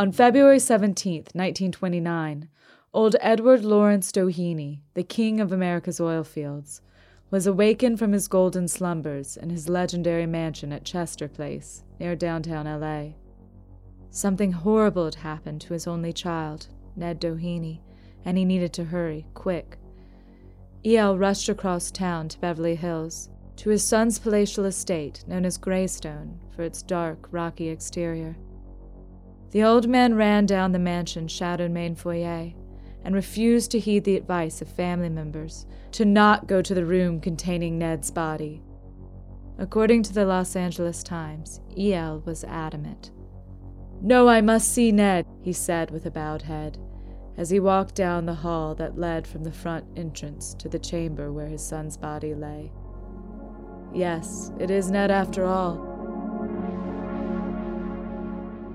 On 0.00 0.12
February 0.12 0.58
17, 0.58 1.14
1929, 1.34 2.48
old 2.94 3.16
Edward 3.20 3.66
Lawrence 3.66 4.10
Doheny, 4.10 4.80
the 4.94 5.02
king 5.02 5.40
of 5.40 5.52
America's 5.52 6.00
oil 6.00 6.24
fields, 6.24 6.80
was 7.30 7.46
awakened 7.46 7.98
from 7.98 8.12
his 8.12 8.26
golden 8.26 8.66
slumbers 8.66 9.36
in 9.36 9.50
his 9.50 9.68
legendary 9.68 10.24
mansion 10.24 10.72
at 10.72 10.86
Chester 10.86 11.28
Place, 11.28 11.84
near 11.98 12.16
downtown 12.16 12.64
LA. 12.64 13.10
Something 14.08 14.52
horrible 14.52 15.04
had 15.04 15.16
happened 15.16 15.60
to 15.60 15.74
his 15.74 15.86
only 15.86 16.14
child, 16.14 16.68
Ned 16.96 17.20
Doheny, 17.20 17.82
and 18.24 18.38
he 18.38 18.46
needed 18.46 18.72
to 18.72 18.84
hurry, 18.84 19.26
quick. 19.34 19.76
E.L. 20.82 21.18
rushed 21.18 21.50
across 21.50 21.90
town 21.90 22.26
to 22.30 22.38
Beverly 22.38 22.74
Hills, 22.74 23.28
to 23.56 23.68
his 23.68 23.84
son's 23.84 24.18
palatial 24.18 24.64
estate 24.64 25.24
known 25.26 25.44
as 25.44 25.58
Greystone 25.58 26.40
for 26.56 26.62
its 26.62 26.82
dark, 26.82 27.28
rocky 27.30 27.68
exterior. 27.68 28.34
The 29.50 29.64
old 29.64 29.88
man 29.88 30.14
ran 30.14 30.46
down 30.46 30.72
the 30.72 30.78
mansion's 30.78 31.32
shadowed 31.32 31.72
main 31.72 31.94
foyer 31.96 32.52
and 33.02 33.14
refused 33.14 33.70
to 33.72 33.80
heed 33.80 34.04
the 34.04 34.16
advice 34.16 34.62
of 34.62 34.68
family 34.68 35.08
members 35.08 35.66
to 35.92 36.04
not 36.04 36.46
go 36.46 36.62
to 36.62 36.74
the 36.74 36.84
room 36.84 37.20
containing 37.20 37.78
Ned's 37.78 38.10
body. 38.10 38.62
According 39.58 40.04
to 40.04 40.12
the 40.12 40.24
Los 40.24 40.54
Angeles 40.54 41.02
Times, 41.02 41.60
E.L. 41.76 42.22
was 42.24 42.44
adamant. 42.44 43.10
No, 44.00 44.28
I 44.28 44.40
must 44.40 44.72
see 44.72 44.92
Ned, 44.92 45.26
he 45.42 45.52
said 45.52 45.90
with 45.90 46.06
a 46.06 46.10
bowed 46.10 46.42
head, 46.42 46.78
as 47.36 47.50
he 47.50 47.60
walked 47.60 47.94
down 47.94 48.26
the 48.26 48.34
hall 48.34 48.74
that 48.76 48.98
led 48.98 49.26
from 49.26 49.44
the 49.44 49.52
front 49.52 49.84
entrance 49.96 50.54
to 50.54 50.68
the 50.68 50.78
chamber 50.78 51.32
where 51.32 51.48
his 51.48 51.62
son's 51.62 51.96
body 51.96 52.34
lay. 52.34 52.72
Yes, 53.92 54.52
it 54.58 54.70
is 54.70 54.90
Ned 54.90 55.10
after 55.10 55.44
all. 55.44 55.89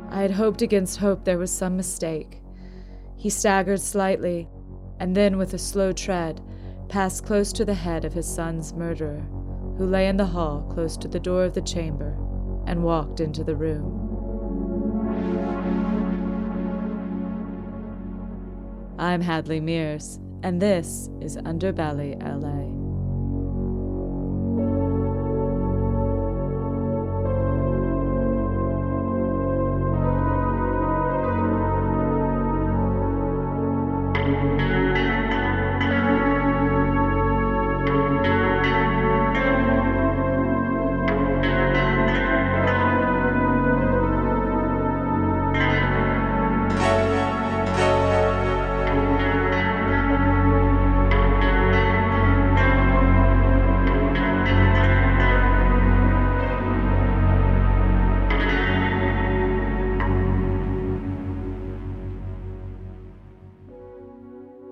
I 0.09 0.21
had 0.21 0.31
hoped 0.31 0.61
against 0.61 0.99
hope 0.99 1.23
there 1.23 1.37
was 1.37 1.51
some 1.51 1.75
mistake. 1.75 2.41
He 3.15 3.29
staggered 3.29 3.81
slightly, 3.81 4.47
and 4.99 5.15
then, 5.15 5.37
with 5.37 5.53
a 5.53 5.57
slow 5.57 5.91
tread, 5.91 6.41
passed 6.89 7.25
close 7.25 7.51
to 7.53 7.65
the 7.65 7.73
head 7.73 8.05
of 8.05 8.13
his 8.13 8.27
son's 8.27 8.73
murderer, 8.73 9.25
who 9.77 9.85
lay 9.85 10.07
in 10.07 10.17
the 10.17 10.25
hall 10.25 10.61
close 10.73 10.95
to 10.97 11.07
the 11.07 11.19
door 11.19 11.43
of 11.43 11.53
the 11.53 11.61
chamber, 11.61 12.15
and 12.65 12.83
walked 12.83 13.19
into 13.19 13.43
the 13.43 13.55
room. 13.55 14.01
I'm 18.97 19.21
Hadley 19.21 19.59
Meares, 19.59 20.19
and 20.43 20.61
this 20.61 21.09
is 21.19 21.37
Underbelly 21.37 22.15
LA. 22.23 22.84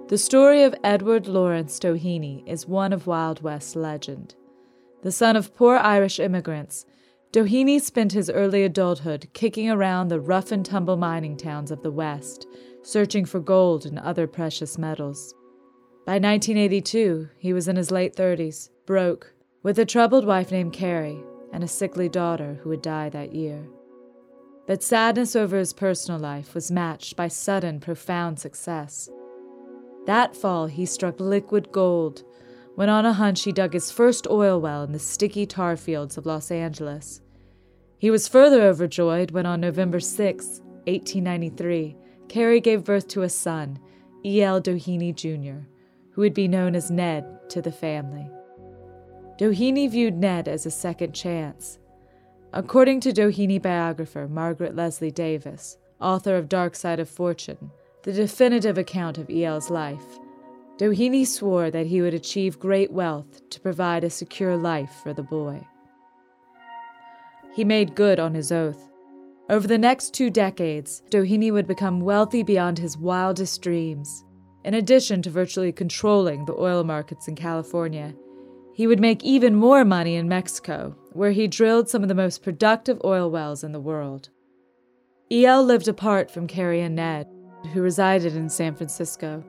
The 0.09 0.17
story 0.17 0.63
of 0.63 0.75
Edward 0.83 1.27
Lawrence 1.27 1.79
Doheny 1.79 2.45
is 2.45 2.67
one 2.67 2.91
of 2.91 3.07
Wild 3.07 3.41
West 3.41 3.73
legend. 3.73 4.35
The 5.01 5.13
son 5.13 5.37
of 5.37 5.55
poor 5.55 5.77
Irish 5.77 6.19
immigrants, 6.19 6.85
Doheny 7.31 7.79
spent 7.79 8.11
his 8.11 8.29
early 8.29 8.63
adulthood 8.63 9.29
kicking 9.31 9.69
around 9.69 10.09
the 10.09 10.19
rough 10.19 10.51
and 10.51 10.65
tumble 10.65 10.97
mining 10.97 11.37
towns 11.37 11.71
of 11.71 11.83
the 11.83 11.91
West, 11.91 12.45
searching 12.81 13.23
for 13.23 13.39
gold 13.39 13.85
and 13.85 13.97
other 13.97 14.27
precious 14.27 14.77
metals. 14.77 15.33
By 16.05 16.15
1982, 16.15 17.29
he 17.37 17.53
was 17.53 17.69
in 17.69 17.77
his 17.77 17.89
late 17.89 18.13
30s, 18.13 18.69
broke, 18.85 19.33
with 19.63 19.79
a 19.79 19.85
troubled 19.85 20.25
wife 20.25 20.51
named 20.51 20.73
Carrie 20.73 21.23
and 21.53 21.63
a 21.63 21.67
sickly 21.67 22.09
daughter 22.09 22.59
who 22.61 22.69
would 22.69 22.81
die 22.81 23.07
that 23.07 23.33
year. 23.33 23.63
But 24.67 24.83
sadness 24.83 25.33
over 25.33 25.57
his 25.57 25.71
personal 25.71 26.19
life 26.19 26.53
was 26.53 26.69
matched 26.69 27.15
by 27.15 27.29
sudden, 27.29 27.79
profound 27.79 28.37
success. 28.39 29.09
That 30.05 30.35
fall, 30.35 30.67
he 30.67 30.85
struck 30.85 31.19
liquid 31.19 31.71
gold 31.71 32.23
when 32.75 32.89
on 32.89 33.05
a 33.05 33.13
hunch 33.13 33.43
he 33.43 33.51
dug 33.51 33.73
his 33.73 33.91
first 33.91 34.27
oil 34.29 34.59
well 34.59 34.83
in 34.83 34.91
the 34.91 34.99
sticky 34.99 35.45
tar 35.45 35.77
fields 35.77 36.17
of 36.17 36.25
Los 36.25 36.51
Angeles. 36.51 37.21
He 37.99 38.11
was 38.11 38.27
further 38.27 38.63
overjoyed 38.63 39.31
when 39.31 39.45
on 39.45 39.61
November 39.61 39.99
6, 39.99 40.45
1893, 40.85 41.95
Carrie 42.27 42.59
gave 42.59 42.83
birth 42.83 43.07
to 43.09 43.21
a 43.21 43.29
son, 43.29 43.79
E.L. 44.25 44.61
Doheny 44.61 45.13
Jr., 45.13 45.67
who 46.11 46.21
would 46.21 46.33
be 46.33 46.47
known 46.47 46.75
as 46.75 46.91
Ned 46.91 47.49
to 47.49 47.61
the 47.61 47.71
family. 47.71 48.29
Doheny 49.37 49.89
viewed 49.89 50.17
Ned 50.17 50.47
as 50.47 50.65
a 50.65 50.71
second 50.71 51.13
chance. 51.13 51.79
According 52.51 52.99
to 53.01 53.11
Doheny 53.13 53.61
biographer 53.61 54.27
Margaret 54.27 54.75
Leslie 54.75 55.11
Davis, 55.11 55.77
author 56.01 56.35
of 56.35 56.49
Dark 56.49 56.75
Side 56.75 56.99
of 56.99 57.09
Fortune, 57.09 57.71
the 58.03 58.13
definitive 58.13 58.77
account 58.77 59.17
of 59.17 59.29
E.L.'s 59.29 59.69
life, 59.69 60.19
Doheny 60.77 61.25
swore 61.25 61.71
that 61.71 61.87
he 61.87 62.01
would 62.01 62.13
achieve 62.13 62.59
great 62.59 62.91
wealth 62.91 63.47
to 63.49 63.61
provide 63.61 64.03
a 64.03 64.09
secure 64.09 64.57
life 64.57 64.91
for 65.01 65.13
the 65.13 65.23
boy. 65.23 65.65
He 67.53 67.63
made 67.63 67.95
good 67.95 68.19
on 68.19 68.33
his 68.33 68.51
oath. 68.51 68.89
Over 69.49 69.67
the 69.67 69.77
next 69.77 70.13
two 70.13 70.29
decades, 70.29 71.03
Doheny 71.09 71.51
would 71.51 71.67
become 71.67 72.01
wealthy 72.01 72.43
beyond 72.43 72.79
his 72.79 72.97
wildest 72.97 73.61
dreams. 73.61 74.25
In 74.65 74.73
addition 74.73 75.21
to 75.21 75.29
virtually 75.29 75.71
controlling 75.71 76.45
the 76.45 76.55
oil 76.55 76.83
markets 76.83 77.27
in 77.27 77.35
California, 77.35 78.15
he 78.73 78.87
would 78.87 78.99
make 78.99 79.23
even 79.23 79.55
more 79.55 79.85
money 79.85 80.15
in 80.15 80.27
Mexico, 80.27 80.95
where 81.11 81.31
he 81.31 81.47
drilled 81.47 81.89
some 81.89 82.01
of 82.01 82.09
the 82.09 82.15
most 82.15 82.41
productive 82.41 82.99
oil 83.05 83.29
wells 83.29 83.63
in 83.63 83.71
the 83.71 83.79
world. 83.79 84.29
E.L. 85.31 85.63
lived 85.63 85.87
apart 85.87 86.31
from 86.31 86.47
Carrie 86.47 86.81
and 86.81 86.95
Ned, 86.95 87.27
who 87.67 87.81
resided 87.81 88.35
in 88.35 88.49
San 88.49 88.75
Francisco. 88.75 89.43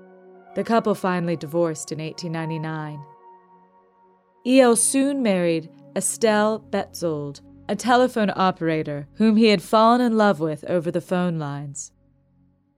The 0.54 0.64
couple 0.64 0.94
finally 0.94 1.36
divorced 1.36 1.91
in 1.91 1.98
1899. 1.98 3.04
E.L. 4.47 4.76
soon 4.76 5.22
married 5.22 5.70
Estelle 5.97 6.60
Betzold, 6.60 7.41
a 7.69 7.75
telephone 7.75 8.30
operator 8.34 9.08
whom 9.14 9.36
he 9.36 9.47
had 9.47 9.62
fallen 9.62 10.00
in 10.00 10.16
love 10.16 10.38
with 10.38 10.64
over 10.69 10.91
the 10.91 11.00
phone 11.00 11.38
lines. 11.38 11.92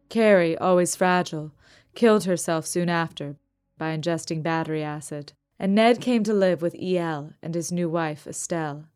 Carrie, 0.08 0.56
always 0.56 0.94
fragile, 0.94 1.52
killed 1.94 2.24
herself 2.24 2.66
soon 2.66 2.88
after 2.88 3.36
by 3.76 3.96
ingesting 3.96 4.42
battery 4.42 4.82
acid, 4.82 5.32
and 5.58 5.74
Ned 5.74 6.00
came 6.00 6.22
to 6.24 6.32
live 6.32 6.62
with 6.62 6.74
E.L. 6.76 7.32
and 7.42 7.54
his 7.54 7.72
new 7.72 7.88
wife, 7.88 8.26
Estelle. 8.26 8.86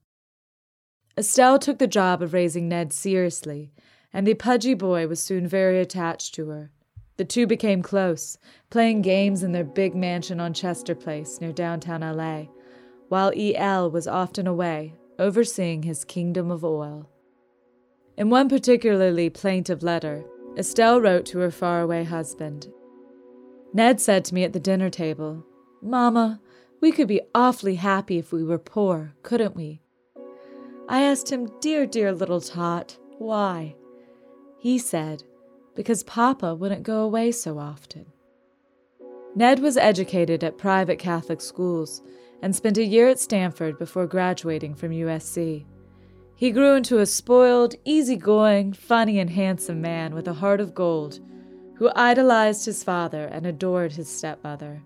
Estelle 1.19 1.59
took 1.59 1.78
the 1.78 1.87
job 1.87 2.22
of 2.22 2.33
raising 2.33 2.69
Ned 2.69 2.92
seriously 2.92 3.72
and 4.12 4.27
the 4.27 4.34
pudgy 4.34 4.74
boy 4.74 5.07
was 5.07 5.22
soon 5.22 5.47
very 5.47 5.80
attached 5.80 6.34
to 6.34 6.48
her. 6.48 6.71
The 7.16 7.24
two 7.24 7.47
became 7.47 7.83
close, 7.83 8.39
playing 8.71 9.03
games 9.03 9.42
in 9.42 9.53
their 9.53 9.65
big 9.65 9.95
mansion 9.95 10.41
on 10.41 10.54
Chester 10.54 10.95
Place 10.95 11.41
near 11.41 11.53
downtown 11.53 12.01
LA, 12.01 12.45
while 13.09 13.33
E.L. 13.36 13.91
was 13.91 14.07
often 14.07 14.47
away, 14.47 14.95
overseeing 15.18 15.83
his 15.83 16.04
kingdom 16.04 16.51
of 16.51 16.65
oil. 16.65 17.10
In 18.16 18.30
one 18.30 18.48
particularly 18.48 19.28
plaintive 19.30 19.83
letter, 19.83 20.24
Estelle 20.56 21.01
wrote 21.01 21.27
to 21.27 21.39
her 21.39 21.51
faraway 21.51 22.04
husband 22.04 22.68
Ned 23.72 24.01
said 24.01 24.24
to 24.27 24.34
me 24.34 24.42
at 24.42 24.53
the 24.53 24.59
dinner 24.60 24.91
table, 24.91 25.45
Mama, 25.80 26.41
we 26.80 26.91
could 26.91 27.06
be 27.06 27.21
awfully 27.34 27.77
happy 27.77 28.18
if 28.18 28.33
we 28.33 28.42
were 28.42 28.59
poor, 28.59 29.15
couldn't 29.22 29.54
we? 29.54 29.83
I 30.89 31.03
asked 31.03 31.30
him, 31.30 31.48
Dear, 31.60 31.86
dear 31.86 32.13
little 32.13 32.41
tot, 32.41 32.98
why? 33.18 33.77
He 34.60 34.78
said, 34.78 35.22
because 35.74 36.03
Papa 36.03 36.54
wouldn't 36.54 36.83
go 36.83 37.01
away 37.01 37.33
so 37.33 37.59
often. 37.59 38.04
Ned 39.34 39.60
was 39.60 39.78
educated 39.78 40.45
at 40.45 40.59
private 40.59 40.98
Catholic 40.98 41.41
schools 41.41 42.03
and 42.42 42.54
spent 42.54 42.77
a 42.77 42.84
year 42.84 43.09
at 43.09 43.18
Stanford 43.18 43.78
before 43.78 44.07
graduating 44.07 44.74
from 44.74 44.91
USC. 44.91 45.65
He 46.36 46.51
grew 46.51 46.74
into 46.74 46.98
a 46.98 47.07
spoiled, 47.07 47.74
easygoing, 47.86 48.74
funny, 48.74 49.18
and 49.18 49.30
handsome 49.30 49.80
man 49.80 50.15
with 50.15 50.28
a 50.28 50.34
heart 50.34 50.60
of 50.60 50.74
gold 50.74 51.21
who 51.77 51.91
idolized 51.97 52.66
his 52.66 52.84
father 52.84 53.24
and 53.24 53.47
adored 53.47 53.92
his 53.92 54.15
stepmother. 54.15 54.83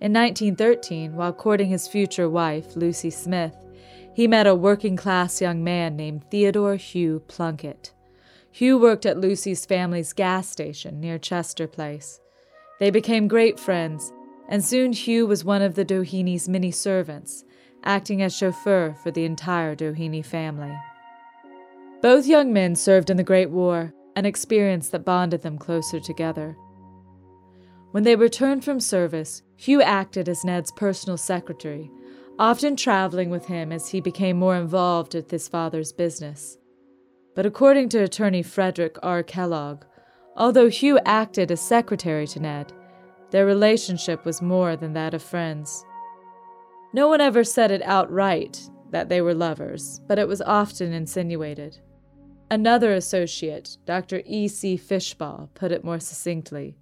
In 0.00 0.12
1913, 0.12 1.16
while 1.16 1.32
courting 1.32 1.68
his 1.68 1.88
future 1.88 2.28
wife, 2.28 2.76
Lucy 2.76 3.08
Smith, 3.08 3.56
he 4.14 4.28
met 4.28 4.46
a 4.46 4.54
working 4.54 4.96
class 4.96 5.40
young 5.40 5.64
man 5.64 5.96
named 5.96 6.30
Theodore 6.30 6.76
Hugh 6.76 7.22
Plunkett. 7.28 7.94
Hugh 8.58 8.76
worked 8.76 9.06
at 9.06 9.20
Lucy's 9.20 9.64
family's 9.64 10.12
gas 10.12 10.48
station 10.48 10.98
near 10.98 11.16
Chester 11.16 11.68
Place. 11.68 12.18
They 12.80 12.90
became 12.90 13.28
great 13.28 13.60
friends, 13.60 14.12
and 14.48 14.64
soon 14.64 14.92
Hugh 14.92 15.28
was 15.28 15.44
one 15.44 15.62
of 15.62 15.76
the 15.76 15.84
Doheny's 15.84 16.48
many 16.48 16.72
servants, 16.72 17.44
acting 17.84 18.20
as 18.20 18.36
chauffeur 18.36 18.96
for 19.00 19.12
the 19.12 19.24
entire 19.24 19.76
Doheny 19.76 20.26
family. 20.26 20.76
Both 22.02 22.26
young 22.26 22.52
men 22.52 22.74
served 22.74 23.10
in 23.10 23.16
the 23.16 23.22
Great 23.22 23.50
War, 23.50 23.94
an 24.16 24.26
experience 24.26 24.88
that 24.88 25.04
bonded 25.04 25.42
them 25.42 25.56
closer 25.56 26.00
together. 26.00 26.56
When 27.92 28.02
they 28.02 28.16
returned 28.16 28.64
from 28.64 28.80
service, 28.80 29.44
Hugh 29.54 29.82
acted 29.82 30.28
as 30.28 30.44
Ned's 30.44 30.72
personal 30.72 31.16
secretary, 31.16 31.92
often 32.40 32.74
traveling 32.74 33.30
with 33.30 33.46
him 33.46 33.70
as 33.70 33.90
he 33.90 34.00
became 34.00 34.36
more 34.36 34.56
involved 34.56 35.14
with 35.14 35.30
his 35.30 35.46
father's 35.46 35.92
business. 35.92 36.58
But 37.38 37.46
according 37.46 37.90
to 37.90 38.02
attorney 38.02 38.42
Frederick 38.42 38.96
R. 39.00 39.22
Kellogg, 39.22 39.84
although 40.36 40.68
Hugh 40.68 40.98
acted 41.04 41.52
as 41.52 41.60
secretary 41.60 42.26
to 42.26 42.40
Ned, 42.40 42.72
their 43.30 43.46
relationship 43.46 44.24
was 44.24 44.42
more 44.42 44.74
than 44.74 44.92
that 44.94 45.14
of 45.14 45.22
friends. 45.22 45.84
No 46.92 47.06
one 47.06 47.20
ever 47.20 47.44
said 47.44 47.70
it 47.70 47.80
outright 47.82 48.68
that 48.90 49.08
they 49.08 49.20
were 49.20 49.34
lovers, 49.34 50.00
but 50.08 50.18
it 50.18 50.26
was 50.26 50.42
often 50.42 50.92
insinuated. 50.92 51.78
Another 52.50 52.92
associate, 52.92 53.78
Dr. 53.86 54.20
E. 54.26 54.48
C. 54.48 54.76
Fishbaugh, 54.76 55.48
put 55.54 55.70
it 55.70 55.84
more 55.84 56.00
succinctly 56.00 56.76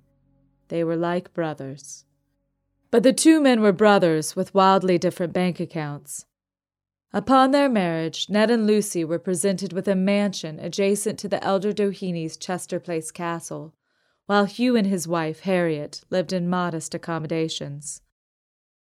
they 0.69 0.83
were 0.83 0.97
like 0.97 1.35
brothers. 1.35 2.07
But 2.91 3.03
the 3.03 3.13
two 3.13 3.43
men 3.43 3.61
were 3.61 3.73
brothers 3.73 4.35
with 4.35 4.55
wildly 4.55 4.97
different 4.97 5.35
bank 5.35 5.61
accounts. 5.61 6.25
Upon 7.17 7.51
their 7.51 7.71
marriage, 7.71 8.29
Ned 8.29 8.51
and 8.51 8.67
Lucy 8.67 9.03
were 9.03 9.19
presented 9.19 9.73
with 9.73 9.89
a 9.89 9.95
mansion 9.95 10.61
adjacent 10.61 11.19
to 11.21 11.29
the 11.29 11.43
elder 11.43 11.73
Doheny's 11.73 12.37
Chester 12.37 12.79
Place 12.79 13.11
castle, 13.11 13.73
while 14.27 14.45
Hugh 14.45 14.77
and 14.77 14.87
his 14.87 15.09
wife, 15.09 15.41
Harriet, 15.41 16.03
lived 16.11 16.35
in 16.35 16.51
modest 16.51 16.95
accommodations. 16.95 18.03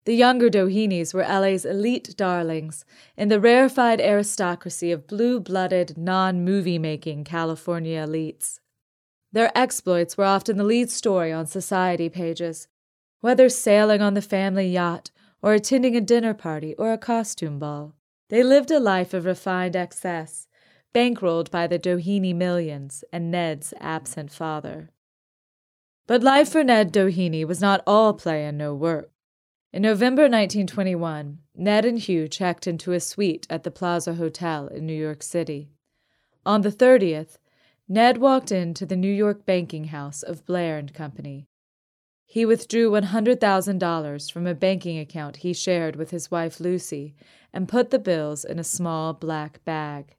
The 0.05 0.15
younger 0.15 0.49
Dohenys 0.49 1.13
were 1.13 1.27
LA's 1.27 1.65
elite 1.65 2.15
darlings 2.15 2.85
in 3.17 3.27
the 3.27 3.41
rarefied 3.41 3.99
aristocracy 3.99 4.93
of 4.93 5.07
blue 5.07 5.41
blooded, 5.41 5.97
non 5.97 6.45
movie 6.45 6.79
making 6.79 7.25
California 7.25 8.07
elites. 8.07 8.61
Their 9.33 9.51
exploits 9.57 10.17
were 10.17 10.23
often 10.23 10.55
the 10.55 10.63
lead 10.63 10.89
story 10.89 11.33
on 11.33 11.47
society 11.47 12.07
pages, 12.07 12.69
whether 13.19 13.49
sailing 13.49 14.01
on 14.01 14.13
the 14.13 14.21
family 14.21 14.69
yacht 14.69 15.11
or 15.41 15.53
attending 15.53 15.97
a 15.97 15.99
dinner 15.99 16.33
party 16.33 16.75
or 16.75 16.93
a 16.93 16.97
costume 16.97 17.59
ball. 17.59 17.93
They 18.31 18.43
lived 18.43 18.71
a 18.71 18.79
life 18.79 19.13
of 19.13 19.25
refined 19.25 19.75
excess, 19.75 20.47
bankrolled 20.95 21.51
by 21.51 21.67
the 21.67 21.77
Doheny 21.77 22.33
millions 22.33 23.03
and 23.11 23.29
Ned's 23.29 23.73
absent 23.81 24.31
father. 24.31 24.89
But 26.07 26.23
life 26.23 26.49
for 26.49 26.63
Ned 26.63 26.93
Doheny 26.93 27.45
was 27.45 27.59
not 27.59 27.83
all 27.85 28.13
play 28.13 28.45
and 28.45 28.57
no 28.57 28.73
work. 28.73 29.11
In 29.73 29.81
November 29.81 30.23
1921, 30.23 31.39
Ned 31.55 31.83
and 31.83 31.99
Hugh 31.99 32.29
checked 32.29 32.67
into 32.67 32.93
a 32.93 33.01
suite 33.01 33.45
at 33.49 33.63
the 33.63 33.71
Plaza 33.71 34.13
Hotel 34.13 34.67
in 34.67 34.85
New 34.85 34.93
York 34.93 35.23
City. 35.23 35.73
On 36.45 36.61
the 36.61 36.71
30th, 36.71 37.37
Ned 37.89 38.19
walked 38.19 38.49
into 38.49 38.85
the 38.85 38.95
New 38.95 39.11
York 39.11 39.45
banking 39.45 39.85
house 39.85 40.23
of 40.23 40.45
Blair 40.45 40.77
and 40.77 40.93
Company. 40.93 41.49
He 42.31 42.45
withdrew 42.45 42.91
$100,000 42.91 44.31
from 44.31 44.47
a 44.47 44.55
banking 44.55 44.97
account 44.97 45.37
he 45.37 45.51
shared 45.51 45.97
with 45.97 46.11
his 46.11 46.31
wife 46.31 46.61
Lucy 46.61 47.13
and 47.51 47.67
put 47.67 47.89
the 47.89 47.99
bills 47.99 48.45
in 48.45 48.57
a 48.57 48.63
small 48.63 49.11
black 49.11 49.61
bag. 49.65 50.15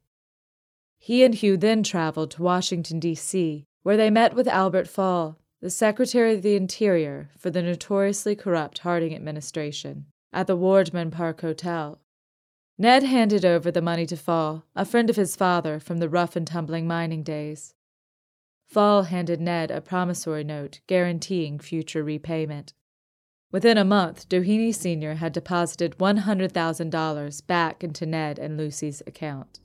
He 0.98 1.24
and 1.24 1.34
Hugh 1.34 1.56
then 1.56 1.82
traveled 1.82 2.32
to 2.32 2.42
Washington, 2.42 3.00
D.C., 3.00 3.64
where 3.82 3.96
they 3.96 4.10
met 4.10 4.34
with 4.34 4.46
Albert 4.46 4.88
Fall, 4.88 5.38
the 5.62 5.70
Secretary 5.70 6.34
of 6.34 6.42
the 6.42 6.54
Interior 6.54 7.30
for 7.38 7.48
the 7.48 7.62
notoriously 7.62 8.36
corrupt 8.36 8.80
Harding 8.80 9.14
administration, 9.14 10.04
at 10.34 10.46
the 10.46 10.54
Wardman 10.54 11.10
Park 11.10 11.40
Hotel. 11.40 11.98
Ned 12.76 13.04
handed 13.04 13.46
over 13.46 13.70
the 13.70 13.80
money 13.80 14.04
to 14.04 14.18
Fall, 14.18 14.66
a 14.76 14.84
friend 14.84 15.08
of 15.08 15.16
his 15.16 15.34
father 15.34 15.80
from 15.80 15.96
the 15.96 16.10
rough 16.10 16.36
and 16.36 16.46
tumbling 16.46 16.86
mining 16.86 17.22
days. 17.22 17.72
Fall 18.72 19.02
handed 19.02 19.38
Ned 19.38 19.70
a 19.70 19.82
promissory 19.82 20.44
note 20.44 20.80
guaranteeing 20.86 21.58
future 21.58 22.02
repayment. 22.02 22.72
Within 23.50 23.76
a 23.76 23.84
month, 23.84 24.30
Doheny 24.30 24.74
Sr. 24.74 25.16
had 25.16 25.34
deposited 25.34 25.98
$100,000 25.98 27.46
back 27.46 27.84
into 27.84 28.06
Ned 28.06 28.38
and 28.38 28.56
Lucy's 28.56 29.02
account. 29.06 29.60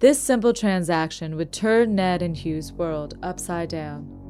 This 0.00 0.18
simple 0.18 0.52
transaction 0.52 1.36
would 1.36 1.52
turn 1.52 1.94
Ned 1.94 2.20
and 2.20 2.36
Hugh's 2.36 2.72
world 2.72 3.16
upside 3.22 3.68
down. 3.68 4.29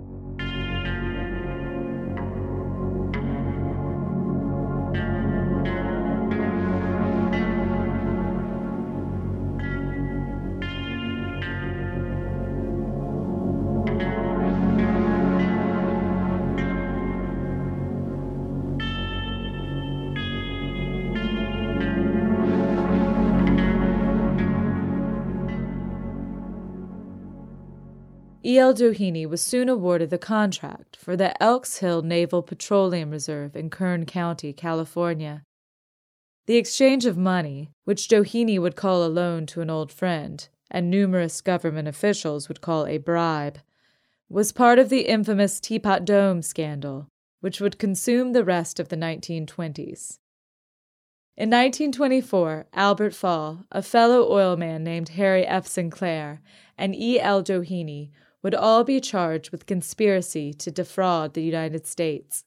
E.L. 28.61 28.75
Doheny 28.75 29.27
was 29.27 29.41
soon 29.41 29.71
awarded 29.71 30.11
the 30.11 30.19
contract 30.19 30.95
for 30.95 31.17
the 31.17 31.43
Elk 31.43 31.67
Hills 31.67 32.05
Naval 32.05 32.43
Petroleum 32.43 33.11
Reserve 33.11 33.57
in 33.57 33.71
Kern 33.71 34.05
County, 34.05 34.53
California. 34.53 35.45
The 36.45 36.59
exchange 36.59 37.07
of 37.07 37.17
money, 37.17 37.71
which 37.87 38.07
Doheny 38.07 38.59
would 38.59 38.77
call 38.77 39.03
a 39.03 39.09
loan 39.09 39.47
to 39.47 39.63
an 39.63 39.71
old 39.71 39.91
friend, 39.91 40.47
and 40.71 40.91
numerous 40.91 41.41
government 41.41 41.89
officials 41.89 42.49
would 42.49 42.61
call 42.61 42.87
a 42.87 42.99
bribe, 42.99 43.61
was 44.29 44.53
part 44.53 44.79
of 44.79 44.91
the 44.91 45.07
infamous 45.09 45.59
Teapot 45.59 46.05
Dome 46.05 46.43
scandal, 46.43 47.09
which 47.41 47.63
would 47.63 47.79
consume 47.79 48.35
the 48.35 48.45
rest 48.45 48.79
of 48.79 48.91
the 48.91 48.97
1920s. 48.97 50.19
In 51.35 51.49
1924, 51.49 52.67
Albert 52.75 53.15
Fall, 53.15 53.65
a 53.73 53.81
fellow 53.81 54.31
oilman 54.31 54.83
named 54.83 55.11
Harry 55.11 55.47
F. 55.47 55.67
Sinclair, 55.67 56.43
and 56.77 56.95
E. 56.95 57.19
L. 57.19 57.43
Doheny 57.43 58.11
would 58.43 58.55
all 58.55 58.85
be 58.85 59.01
charged 59.01 59.51
with 59.51 59.67
conspiracy 59.67 60.53
to 60.55 60.71
defraud 60.71 61.35
the 61.35 61.43
United 61.43 61.87
States. 61.87 62.45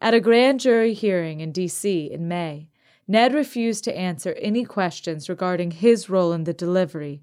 At 0.00 0.14
a 0.14 0.20
grand 0.20 0.60
jury 0.60 0.94
hearing 0.94 1.40
in 1.40 1.52
D.C. 1.52 2.10
in 2.12 2.28
May, 2.28 2.68
Ned 3.06 3.34
refused 3.34 3.84
to 3.84 3.96
answer 3.96 4.34
any 4.34 4.64
questions 4.64 5.28
regarding 5.28 5.72
his 5.72 6.08
role 6.08 6.32
in 6.32 6.44
the 6.44 6.54
delivery, 6.54 7.22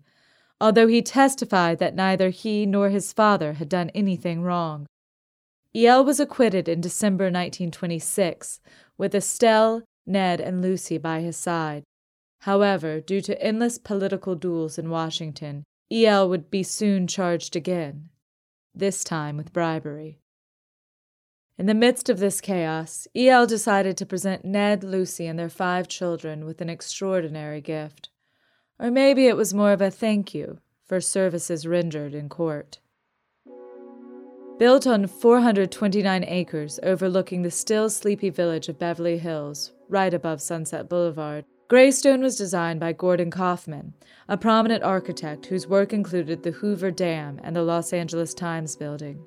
although 0.59 0.87
he 0.87 1.01
testified 1.01 1.79
that 1.79 1.95
neither 1.95 2.29
he 2.29 2.65
nor 2.65 2.89
his 2.89 3.13
father 3.13 3.53
had 3.53 3.69
done 3.69 3.89
anything 3.95 4.41
wrong. 4.43 4.85
E.L. 5.73 6.03
was 6.03 6.19
acquitted 6.19 6.67
in 6.67 6.81
December 6.81 7.25
1926, 7.25 8.59
with 8.97 9.15
Estelle, 9.15 9.83
Ned, 10.05 10.41
and 10.41 10.61
Lucy 10.61 10.97
by 10.97 11.21
his 11.21 11.37
side. 11.37 11.83
However, 12.41 12.99
due 12.99 13.21
to 13.21 13.41
endless 13.41 13.77
political 13.77 14.35
duels 14.35 14.77
in 14.77 14.89
Washington, 14.89 15.63
E.L. 15.91 16.29
would 16.29 16.49
be 16.49 16.63
soon 16.63 17.05
charged 17.05 17.55
again, 17.55 18.09
this 18.73 19.03
time 19.03 19.35
with 19.35 19.51
bribery. 19.51 20.19
In 21.57 21.65
the 21.65 21.73
midst 21.73 22.09
of 22.09 22.19
this 22.19 22.39
chaos, 22.39 23.07
E.L. 23.15 23.45
decided 23.45 23.97
to 23.97 24.05
present 24.05 24.45
Ned, 24.45 24.83
Lucy, 24.83 25.27
and 25.27 25.37
their 25.37 25.49
five 25.49 25.87
children 25.87 26.45
with 26.45 26.61
an 26.61 26.69
extraordinary 26.69 27.59
gift. 27.59 28.09
Or 28.79 28.89
maybe 28.89 29.27
it 29.27 29.35
was 29.35 29.53
more 29.53 29.73
of 29.73 29.81
a 29.81 29.91
thank 29.91 30.33
you 30.33 30.59
for 30.85 31.01
services 31.01 31.67
rendered 31.67 32.15
in 32.15 32.29
court. 32.29 32.79
Built 34.57 34.87
on 34.87 35.07
429 35.07 36.23
acres 36.25 36.79
overlooking 36.83 37.41
the 37.41 37.51
still 37.51 37.89
sleepy 37.89 38.29
village 38.29 38.69
of 38.69 38.79
Beverly 38.79 39.17
Hills, 39.17 39.73
right 39.89 40.13
above 40.13 40.41
Sunset 40.41 40.87
Boulevard, 40.87 41.45
Greystone 41.71 42.19
was 42.21 42.35
designed 42.35 42.81
by 42.81 42.91
Gordon 42.91 43.31
Kaufmann, 43.31 43.93
a 44.27 44.35
prominent 44.35 44.83
architect 44.83 45.45
whose 45.45 45.69
work 45.69 45.93
included 45.93 46.43
the 46.43 46.51
Hoover 46.51 46.91
Dam 46.91 47.39
and 47.45 47.55
the 47.55 47.63
Los 47.63 47.93
Angeles 47.93 48.33
Times 48.33 48.75
building. 48.75 49.23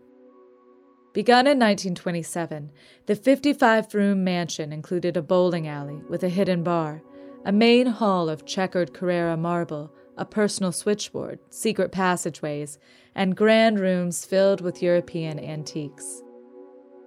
Begun 1.15 1.47
in 1.47 1.59
1927, 1.59 2.71
the 3.07 3.17
55 3.17 3.95
room 3.95 4.25
mansion 4.25 4.75
included 4.75 5.17
a 5.17 5.23
bowling 5.23 5.67
alley 5.67 6.03
with 6.11 6.23
a 6.23 6.29
hidden 6.29 6.63
bar, 6.63 7.03
a 7.47 7.51
main 7.51 7.87
hall 7.87 8.29
of 8.29 8.45
checkered 8.45 8.93
Carrara 8.93 9.39
marble, 9.39 9.91
a 10.19 10.27
personal 10.27 10.71
switchboard, 10.71 11.39
secret 11.49 11.93
passageways, 11.93 12.79
and 13.15 13.39
grand 13.39 13.81
rooms 13.81 14.27
filled 14.27 14.61
with 14.61 14.83
European 14.83 15.39
antiques. 15.39 16.23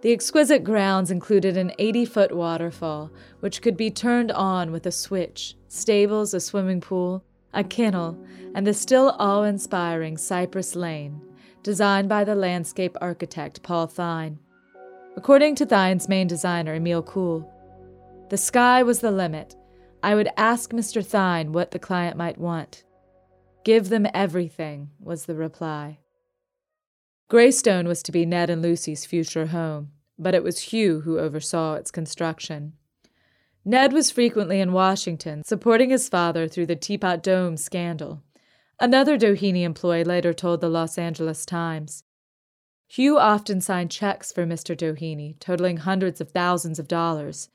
The 0.02 0.14
exquisite 0.14 0.64
grounds 0.64 1.10
included 1.10 1.58
an 1.58 1.72
80 1.80 2.06
foot 2.06 2.36
waterfall, 2.36 3.12
which 3.40 3.62
could 3.62 3.76
be 3.76 3.90
turned 3.90 4.32
on 4.32 4.72
with 4.72 4.86
a 4.86 4.92
switch, 4.92 5.56
stables, 5.68 6.34
a 6.34 6.40
swimming 6.40 6.82
pool, 6.82 7.24
a 7.54 7.64
kennel, 7.64 8.18
and 8.54 8.68
the 8.68 8.74
still 8.74 9.16
awe 9.18 9.44
inspiring 9.44 10.18
Cypress 10.18 10.76
Lane, 10.76 11.22
designed 11.64 12.08
by 12.08 12.24
the 12.24 12.36
landscape 12.36 12.96
architect 13.02 13.64
Paul 13.64 13.88
Thiene. 13.88 14.38
According 15.16 15.56
to 15.56 15.66
Thiene's 15.66 16.08
main 16.08 16.28
designer, 16.28 16.76
Emil 16.76 17.02
Kuhl, 17.02 17.52
the 18.30 18.38
sky 18.38 18.84
was 18.84 19.00
the 19.00 19.12
limit. 19.12 19.56
I 20.04 20.14
would 20.14 20.30
ask 20.38 20.72
Mr. 20.72 21.08
Thine 21.08 21.54
what 21.54 21.72
the 21.72 21.80
client 21.80 22.16
might 22.18 22.38
want. 22.38 22.84
Give 23.64 23.90
them 23.90 24.06
everything, 24.14 24.92
was 25.00 25.26
the 25.26 25.36
reply. 25.36 26.00
Greystone 27.30 27.90
was 27.90 28.02
to 28.04 28.14
be 28.14 28.26
Ned 28.26 28.50
and 28.50 28.62
Lucy's 28.62 29.06
future 29.06 29.48
home, 29.48 29.92
but 30.18 30.34
it 30.34 30.44
was 30.44 30.60
Hugh 30.60 31.02
who 31.02 31.20
oversaw 31.20 31.74
its 31.74 31.92
construction. 31.92 32.74
Ned 33.66 33.92
was 33.92 34.12
frequently 34.12 34.62
in 34.62 34.72
Washington, 34.72 35.44
supporting 35.44 35.90
his 35.90 36.08
father 36.08 36.48
through 36.48 36.68
the 36.68 36.78
Teapot 36.78 37.22
Dome 37.22 37.58
scandal. 37.58 38.24
Another 38.80 39.18
Doheny 39.18 39.64
employee 39.64 40.06
later 40.06 40.32
told 40.32 40.62
the 40.62 40.70
Los 40.70 40.98
Angeles 40.98 41.46
Times. 41.46 42.06
Hugh 42.88 43.20
often 43.20 43.60
signed 43.60 43.92
checks 43.92 44.32
for 44.32 44.46
Mr. 44.46 44.74
Doheny, 44.78 45.38
totaling 45.42 45.78
hundreds 45.78 46.22
of 46.22 46.32
thousands 46.32 46.80
of 46.80 46.88
dollars. 46.88 47.50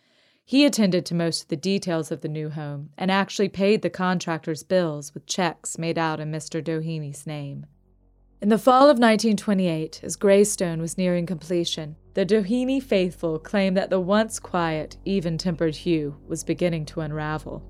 He 0.44 0.66
attended 0.66 1.06
to 1.06 1.14
most 1.14 1.44
of 1.44 1.48
the 1.48 1.56
details 1.56 2.10
of 2.10 2.20
the 2.20 2.28
new 2.28 2.50
home 2.50 2.90
and 2.98 3.10
actually 3.10 3.48
paid 3.48 3.80
the 3.80 3.88
contractor's 3.88 4.62
bills 4.64 5.14
with 5.14 5.24
checks 5.24 5.78
made 5.78 5.96
out 5.96 6.20
in 6.20 6.30
Mr. 6.30 6.62
Doheny's 6.62 7.26
name. 7.26 7.64
In 8.42 8.48
the 8.48 8.58
fall 8.58 8.90
of 8.90 8.98
1928, 8.98 10.00
as 10.02 10.16
Greystone 10.16 10.80
was 10.80 10.98
nearing 10.98 11.26
completion, 11.26 11.94
the 12.14 12.26
Doheny 12.26 12.82
faithful 12.82 13.38
claimed 13.38 13.76
that 13.76 13.88
the 13.88 14.00
once 14.00 14.40
quiet, 14.40 14.96
even 15.04 15.38
tempered 15.38 15.76
Hugh 15.76 16.16
was 16.26 16.42
beginning 16.42 16.84
to 16.86 17.02
unravel. 17.02 17.62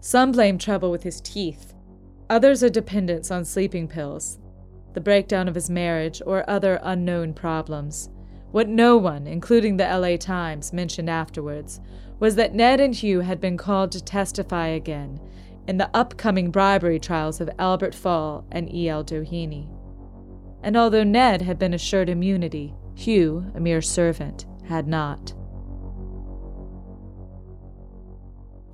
Some 0.00 0.32
blamed 0.32 0.60
trouble 0.60 0.90
with 0.90 1.04
his 1.04 1.22
teeth, 1.22 1.72
others 2.28 2.62
a 2.62 2.68
dependence 2.68 3.30
on 3.30 3.46
sleeping 3.46 3.88
pills, 3.88 4.38
the 4.92 5.00
breakdown 5.00 5.48
of 5.48 5.54
his 5.54 5.70
marriage, 5.70 6.20
or 6.26 6.44
other 6.50 6.78
unknown 6.82 7.32
problems. 7.32 8.10
What 8.50 8.68
no 8.68 8.98
one, 8.98 9.26
including 9.26 9.78
the 9.78 9.84
LA 9.84 10.18
Times, 10.18 10.74
mentioned 10.74 11.08
afterwards 11.08 11.80
was 12.20 12.34
that 12.34 12.54
Ned 12.54 12.78
and 12.78 12.94
Hugh 12.94 13.20
had 13.20 13.40
been 13.40 13.56
called 13.56 13.90
to 13.92 14.04
testify 14.04 14.66
again 14.66 15.18
in 15.66 15.78
the 15.78 15.90
upcoming 15.94 16.50
bribery 16.50 16.98
trials 16.98 17.40
of 17.40 17.50
Albert 17.58 17.94
Fall 17.94 18.44
and 18.50 18.72
E.L. 18.72 19.04
Doheny. 19.04 19.68
And 20.62 20.76
although 20.76 21.04
Ned 21.04 21.42
had 21.42 21.58
been 21.58 21.74
assured 21.74 22.08
immunity, 22.08 22.74
Hugh, 22.94 23.50
a 23.54 23.60
mere 23.60 23.82
servant, 23.82 24.46
had 24.64 24.86
not. 24.86 25.34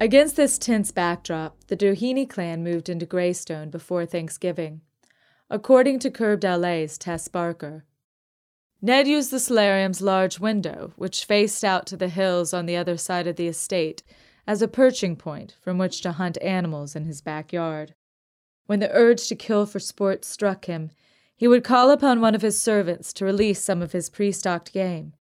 Against 0.00 0.36
this 0.36 0.58
tense 0.58 0.92
backdrop, 0.92 1.64
the 1.66 1.76
Doheny 1.76 2.28
clan 2.28 2.62
moved 2.62 2.88
into 2.88 3.06
Greystone 3.06 3.68
before 3.68 4.06
Thanksgiving. 4.06 4.82
According 5.50 5.98
to 6.00 6.10
Curbed 6.10 6.44
LA's 6.44 6.98
Tess 6.98 7.26
Barker, 7.26 7.84
Ned 8.80 9.08
used 9.08 9.32
the 9.32 9.40
solarium's 9.40 10.00
large 10.00 10.38
window, 10.38 10.92
which 10.94 11.24
faced 11.24 11.64
out 11.64 11.84
to 11.86 11.96
the 11.96 12.08
hills 12.08 12.54
on 12.54 12.66
the 12.66 12.76
other 12.76 12.96
side 12.96 13.26
of 13.26 13.34
the 13.34 13.48
estate, 13.48 14.04
as 14.48 14.62
a 14.62 14.66
perching 14.66 15.14
point 15.14 15.54
from 15.60 15.76
which 15.76 16.00
to 16.00 16.12
hunt 16.12 16.38
animals 16.40 16.96
in 16.96 17.04
his 17.04 17.20
backyard. 17.20 17.94
When 18.64 18.80
the 18.80 18.90
urge 18.92 19.28
to 19.28 19.36
kill 19.36 19.66
for 19.66 19.78
sport 19.78 20.24
struck 20.24 20.64
him, 20.64 20.90
he 21.36 21.46
would 21.46 21.62
call 21.62 21.90
upon 21.90 22.22
one 22.22 22.34
of 22.34 22.40
his 22.40 22.60
servants 22.60 23.12
to 23.12 23.26
release 23.26 23.62
some 23.62 23.82
of 23.82 23.92
his 23.92 24.08
pre 24.08 24.32
stocked 24.32 24.72
game. 24.72 25.12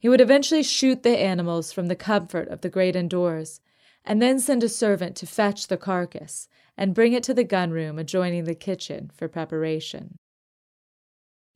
He 0.00 0.08
would 0.08 0.20
eventually 0.20 0.64
shoot 0.64 1.04
the 1.04 1.16
animals 1.16 1.72
from 1.72 1.86
the 1.86 1.94
comfort 1.94 2.48
of 2.48 2.60
the 2.60 2.68
great 2.68 2.96
indoors, 2.96 3.60
and 4.04 4.20
then 4.20 4.40
send 4.40 4.64
a 4.64 4.68
servant 4.68 5.14
to 5.16 5.26
fetch 5.26 5.68
the 5.68 5.76
carcass 5.76 6.48
and 6.76 6.94
bring 6.94 7.12
it 7.12 7.22
to 7.22 7.34
the 7.34 7.44
gun 7.44 7.70
room 7.70 8.00
adjoining 8.00 8.44
the 8.44 8.54
kitchen 8.54 9.10
for 9.14 9.28
preparation. 9.28 10.18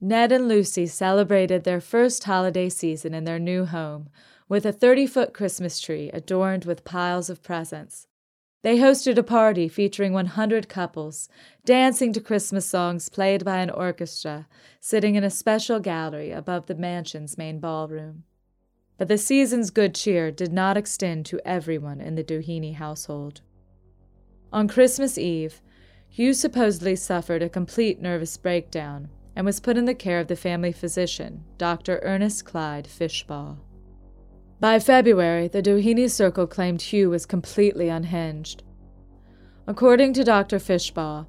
Ned 0.01 0.31
and 0.33 0.49
Lucy 0.49 0.87
celebrated 0.87 1.65
their 1.65 1.81
first 1.81 2.25
holiday 2.25 2.69
season 2.69 3.15
in 3.15 3.25
their 3.25 3.39
new 3.39 3.67
home 3.67 4.09
with 4.51 4.67
a 4.67 4.73
30 4.73 5.07
foot 5.07 5.33
Christmas 5.33 5.79
tree 5.79 6.11
adorned 6.13 6.65
with 6.65 6.85
piles 6.85 7.31
of 7.31 7.41
presents. 7.41 8.09
They 8.63 8.79
hosted 8.79 9.17
a 9.17 9.23
party 9.23 9.69
featuring 9.69 10.13
100 10.13 10.69
couples, 10.69 11.29
dancing 11.65 12.13
to 12.13 12.21
Christmas 12.21 12.67
songs 12.67 13.09
played 13.09 13.45
by 13.45 13.59
an 13.59 13.71
orchestra, 13.71 14.49
sitting 14.81 15.15
in 15.15 15.23
a 15.23 15.31
special 15.31 15.79
gallery 15.79 16.33
above 16.33 16.67
the 16.67 16.75
mansion's 16.75 17.39
main 17.39 17.61
ballroom. 17.61 18.25
But 18.99 19.07
the 19.07 19.19
season's 19.19 19.71
good 19.71 19.95
cheer 19.95 20.33
did 20.33 20.53
not 20.53 20.77
extend 20.77 21.27
to 21.27 21.41
everyone 21.47 22.01
in 22.01 22.17
the 22.17 22.25
Doheny 22.25 22.75
household. 22.75 23.43
On 24.53 24.67
Christmas 24.67 25.17
Eve, 25.17 25.63
Hugh 26.09 26.35
supposedly 26.35 26.97
suffered 26.97 27.41
a 27.41 27.49
complete 27.49 28.03
nervous 28.03 28.37
breakdown 28.37 29.11
and 29.37 29.47
was 29.47 29.61
put 29.61 29.79
in 29.79 29.85
the 29.85 29.95
care 29.95 30.19
of 30.19 30.27
the 30.27 30.35
family 30.35 30.73
physician, 30.73 31.45
Dr. 31.57 32.01
Ernest 32.03 32.45
Clyde 32.45 32.89
Fishbaugh. 32.89 33.57
By 34.61 34.79
February, 34.79 35.49
the 35.49 35.63
Doheny 35.63 36.11
Circle 36.11 36.47
claimed 36.47 36.83
Hugh 36.83 37.09
was 37.09 37.25
completely 37.25 37.89
unhinged. 37.89 38.63
According 39.67 40.13
to 40.13 40.25
Dr. 40.25 40.59
Fishbaugh, 40.59 41.27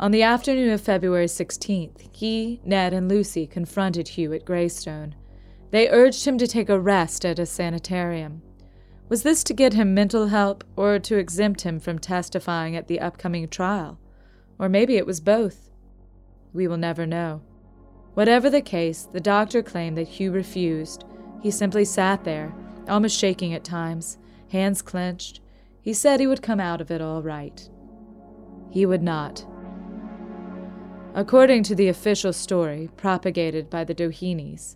on 0.00 0.10
the 0.10 0.24
afternoon 0.24 0.70
of 0.70 0.80
February 0.80 1.26
16th, 1.26 2.08
he, 2.12 2.60
Ned, 2.64 2.92
and 2.92 3.08
Lucy 3.08 3.46
confronted 3.46 4.08
Hugh 4.08 4.32
at 4.32 4.44
Greystone. 4.44 5.14
They 5.70 5.88
urged 5.88 6.24
him 6.24 6.36
to 6.38 6.48
take 6.48 6.68
a 6.68 6.80
rest 6.80 7.24
at 7.24 7.38
a 7.38 7.46
sanitarium. 7.46 8.42
Was 9.08 9.22
this 9.22 9.44
to 9.44 9.54
get 9.54 9.74
him 9.74 9.94
mental 9.94 10.26
help 10.26 10.64
or 10.74 10.98
to 10.98 11.18
exempt 11.18 11.60
him 11.60 11.78
from 11.78 12.00
testifying 12.00 12.74
at 12.74 12.88
the 12.88 12.98
upcoming 12.98 13.46
trial? 13.46 14.00
Or 14.58 14.68
maybe 14.68 14.96
it 14.96 15.06
was 15.06 15.20
both. 15.20 15.70
We 16.52 16.66
will 16.66 16.76
never 16.76 17.06
know. 17.06 17.42
Whatever 18.14 18.50
the 18.50 18.62
case, 18.62 19.08
the 19.12 19.20
doctor 19.20 19.62
claimed 19.62 19.96
that 19.96 20.08
Hugh 20.08 20.32
refused 20.32 21.04
he 21.46 21.52
simply 21.52 21.84
sat 21.84 22.24
there, 22.24 22.52
almost 22.88 23.16
shaking 23.16 23.54
at 23.54 23.62
times, 23.62 24.18
hands 24.48 24.82
clenched. 24.82 25.38
He 25.80 25.92
said 25.92 26.18
he 26.18 26.26
would 26.26 26.42
come 26.42 26.58
out 26.58 26.80
of 26.80 26.90
it 26.90 27.00
all 27.00 27.22
right. 27.22 27.70
He 28.68 28.84
would 28.84 29.00
not. 29.00 29.46
According 31.14 31.62
to 31.62 31.76
the 31.76 31.86
official 31.86 32.32
story 32.32 32.90
propagated 32.96 33.70
by 33.70 33.84
the 33.84 33.94
Dohenys, 33.94 34.74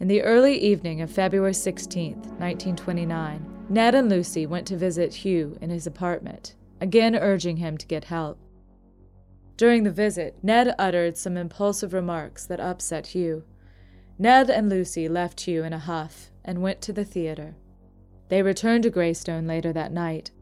in 0.00 0.08
the 0.08 0.22
early 0.22 0.58
evening 0.58 1.00
of 1.00 1.08
February 1.08 1.54
16, 1.54 2.14
1929, 2.14 3.66
Ned 3.68 3.94
and 3.94 4.08
Lucy 4.08 4.44
went 4.44 4.66
to 4.66 4.76
visit 4.76 5.14
Hugh 5.14 5.56
in 5.60 5.70
his 5.70 5.86
apartment, 5.86 6.56
again 6.80 7.14
urging 7.14 7.58
him 7.58 7.78
to 7.78 7.86
get 7.86 8.06
help. 8.06 8.40
During 9.56 9.84
the 9.84 9.92
visit, 9.92 10.36
Ned 10.42 10.74
uttered 10.80 11.16
some 11.16 11.36
impulsive 11.36 11.92
remarks 11.92 12.44
that 12.46 12.58
upset 12.58 13.06
Hugh. 13.06 13.44
Ned 14.18 14.50
and 14.50 14.68
Lucy 14.68 15.08
left 15.08 15.42
Hugh 15.42 15.62
in 15.62 15.72
a 15.72 15.78
huff 15.78 16.30
and 16.44 16.60
went 16.60 16.80
to 16.82 16.92
the 16.92 17.04
theater. 17.04 17.54
They 18.28 18.42
returned 18.42 18.82
to 18.82 18.90
Greystone 18.90 19.46
later 19.46 19.72
that 19.72 19.92
night. 19.92 20.32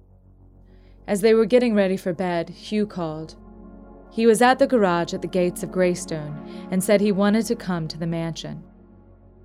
As 1.06 1.20
they 1.20 1.34
were 1.34 1.44
getting 1.44 1.74
ready 1.74 1.96
for 1.96 2.12
bed, 2.12 2.48
Hugh 2.48 2.86
called. 2.86 3.36
He 4.10 4.26
was 4.26 4.40
at 4.40 4.58
the 4.58 4.66
garage 4.66 5.12
at 5.12 5.20
the 5.20 5.28
gates 5.28 5.62
of 5.62 5.70
Greystone 5.70 6.68
and 6.70 6.82
said 6.82 7.00
he 7.00 7.12
wanted 7.12 7.44
to 7.46 7.54
come 7.56 7.86
to 7.88 7.98
the 7.98 8.06
mansion. 8.06 8.64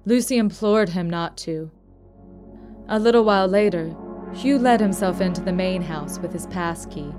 Lucy 0.05 0.37
implored 0.37 0.89
him 0.89 1.09
not 1.09 1.37
to. 1.37 1.69
A 2.87 2.97
little 2.97 3.25
while 3.25 3.47
later, 3.47 3.95
Hugh 4.33 4.57
let 4.57 4.79
himself 4.79 5.19
into 5.19 5.41
the 5.41 5.51
main 5.51 5.81
house 5.81 6.19
with 6.19 6.31
his 6.31 6.47
pass 6.47 6.85
key. 6.85 7.13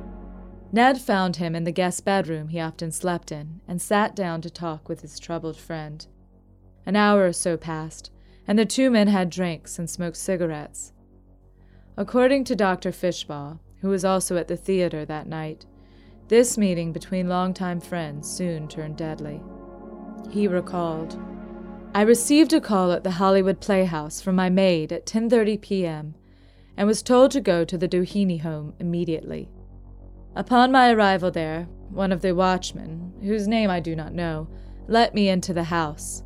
Ned 0.73 0.99
found 0.99 1.37
him 1.37 1.54
in 1.54 1.64
the 1.64 1.73
guest 1.73 2.07
bedroom 2.07 2.49
he 2.49 2.59
often 2.59 2.90
slept 2.90 3.31
in 3.31 3.61
and 3.69 3.83
sat 3.83 4.16
down 4.16 4.40
to 4.40 4.50
talk 4.50 4.88
with 4.88 5.02
his 5.02 5.21
troubled 5.21 5.59
friend. 5.59 6.07
An 6.84 6.96
hour 6.96 7.26
or 7.26 7.32
so 7.32 7.56
passed, 7.56 8.10
and 8.46 8.58
the 8.58 8.66
two 8.66 8.90
men 8.90 9.08
had 9.08 9.30
drinks 9.30 9.78
and 9.78 9.88
smoked 9.88 10.16
cigarettes. 10.16 10.92
According 11.96 12.44
to 12.44 12.56
Dr. 12.56 12.90
Fishbaugh, 12.90 13.58
who 13.80 13.88
was 13.88 14.04
also 14.04 14.36
at 14.36 14.48
the 14.48 14.56
theater 14.56 15.04
that 15.04 15.26
night, 15.26 15.66
this 16.28 16.56
meeting 16.56 16.92
between 16.92 17.28
longtime 17.28 17.80
friends 17.80 18.30
soon 18.30 18.66
turned 18.66 18.96
deadly. 18.96 19.42
He 20.30 20.48
recalled, 20.48 21.18
I 21.94 22.02
received 22.02 22.54
a 22.54 22.60
call 22.60 22.90
at 22.92 23.04
the 23.04 23.10
Hollywood 23.12 23.60
Playhouse 23.60 24.22
from 24.22 24.34
my 24.34 24.48
maid 24.48 24.92
at 24.92 25.04
10:30 25.04 25.60
p.m. 25.60 26.14
and 26.74 26.88
was 26.88 27.02
told 27.02 27.30
to 27.32 27.40
go 27.40 27.66
to 27.66 27.76
the 27.76 27.88
Doheny 27.88 28.40
home 28.40 28.72
immediately. 28.78 29.50
Upon 30.34 30.72
my 30.72 30.90
arrival 30.90 31.30
there, 31.30 31.68
one 31.90 32.10
of 32.10 32.22
the 32.22 32.34
watchmen, 32.34 33.12
whose 33.20 33.46
name 33.46 33.68
I 33.68 33.80
do 33.80 33.94
not 33.94 34.14
know, 34.14 34.48
let 34.88 35.14
me 35.14 35.28
into 35.28 35.52
the 35.52 35.64
house. 35.64 36.22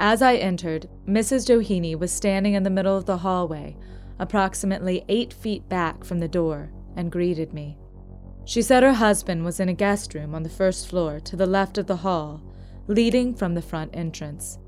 As 0.00 0.22
I 0.22 0.36
entered, 0.36 0.88
Mrs. 1.08 1.44
Doheny 1.44 1.98
was 1.98 2.12
standing 2.12 2.54
in 2.54 2.62
the 2.62 2.70
middle 2.70 2.96
of 2.96 3.06
the 3.06 3.18
hallway, 3.18 3.76
approximately 4.20 5.04
eight 5.08 5.32
feet 5.32 5.68
back 5.68 6.04
from 6.04 6.20
the 6.20 6.28
door, 6.28 6.70
and 6.94 7.10
greeted 7.10 7.52
me. 7.52 7.76
She 8.44 8.62
said 8.62 8.84
her 8.84 8.92
husband 8.92 9.44
was 9.44 9.58
in 9.58 9.68
a 9.68 9.74
guest 9.74 10.14
room 10.14 10.36
on 10.36 10.44
the 10.44 10.48
first 10.48 10.86
floor 10.88 11.18
to 11.20 11.34
the 11.34 11.46
left 11.46 11.78
of 11.78 11.88
the 11.88 11.96
hall, 11.96 12.40
leading 12.86 13.34
from 13.34 13.54
the 13.54 13.60
front 13.60 13.90
entrance. 13.92 14.58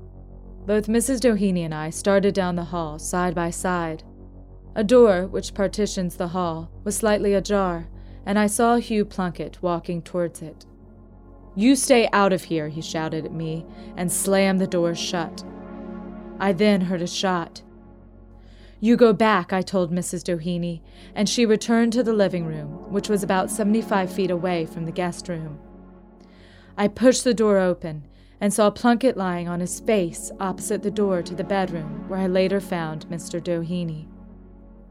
Both 0.65 0.87
Mrs. 0.87 1.21
Doheny 1.21 1.63
and 1.63 1.73
I 1.73 1.91
started 1.91 2.35
down 2.35 2.57
the 2.57 2.65
hall 2.65 2.99
side 2.99 3.33
by 3.33 3.51
side. 3.51 4.03
A 4.75 4.83
door, 4.83 5.27
which 5.27 5.53
partitions 5.53 6.17
the 6.17 6.27
hall, 6.27 6.69
was 6.83 6.97
slightly 6.97 7.33
ajar, 7.33 7.87
and 8.25 8.37
I 8.37 8.47
saw 8.47 8.75
Hugh 8.75 9.05
Plunkett 9.05 9.61
walking 9.61 10.01
towards 10.01 10.41
it. 10.41 10.65
You 11.55 11.75
stay 11.75 12.07
out 12.13 12.31
of 12.31 12.45
here, 12.45 12.69
he 12.69 12.81
shouted 12.81 13.25
at 13.25 13.33
me, 13.33 13.65
and 13.97 14.11
slammed 14.11 14.61
the 14.61 14.67
door 14.67 14.95
shut. 14.95 15.43
I 16.39 16.53
then 16.53 16.81
heard 16.81 17.01
a 17.01 17.07
shot. 17.07 17.61
You 18.79 18.95
go 18.95 19.13
back, 19.13 19.53
I 19.53 19.61
told 19.61 19.91
Mrs. 19.91 20.23
Doheny, 20.23 20.81
and 21.13 21.29
she 21.29 21.45
returned 21.45 21.93
to 21.93 22.03
the 22.03 22.13
living 22.13 22.45
room, 22.45 22.91
which 22.91 23.09
was 23.09 23.21
about 23.21 23.51
75 23.51 24.11
feet 24.11 24.31
away 24.31 24.65
from 24.65 24.85
the 24.85 24.91
guest 24.91 25.27
room. 25.27 25.59
I 26.77 26.87
pushed 26.87 27.23
the 27.23 27.33
door 27.33 27.59
open 27.59 28.07
and 28.39 28.51
saw 28.51 28.71
Plunkett 28.71 29.15
lying 29.15 29.47
on 29.47 29.59
his 29.59 29.79
face 29.79 30.31
opposite 30.39 30.81
the 30.81 30.89
door 30.89 31.21
to 31.21 31.35
the 31.35 31.43
bedroom 31.43 32.05
where 32.07 32.19
I 32.19 32.27
later 32.27 32.59
found 32.59 33.05
Mr. 33.07 33.39
Doheny. 33.39 34.07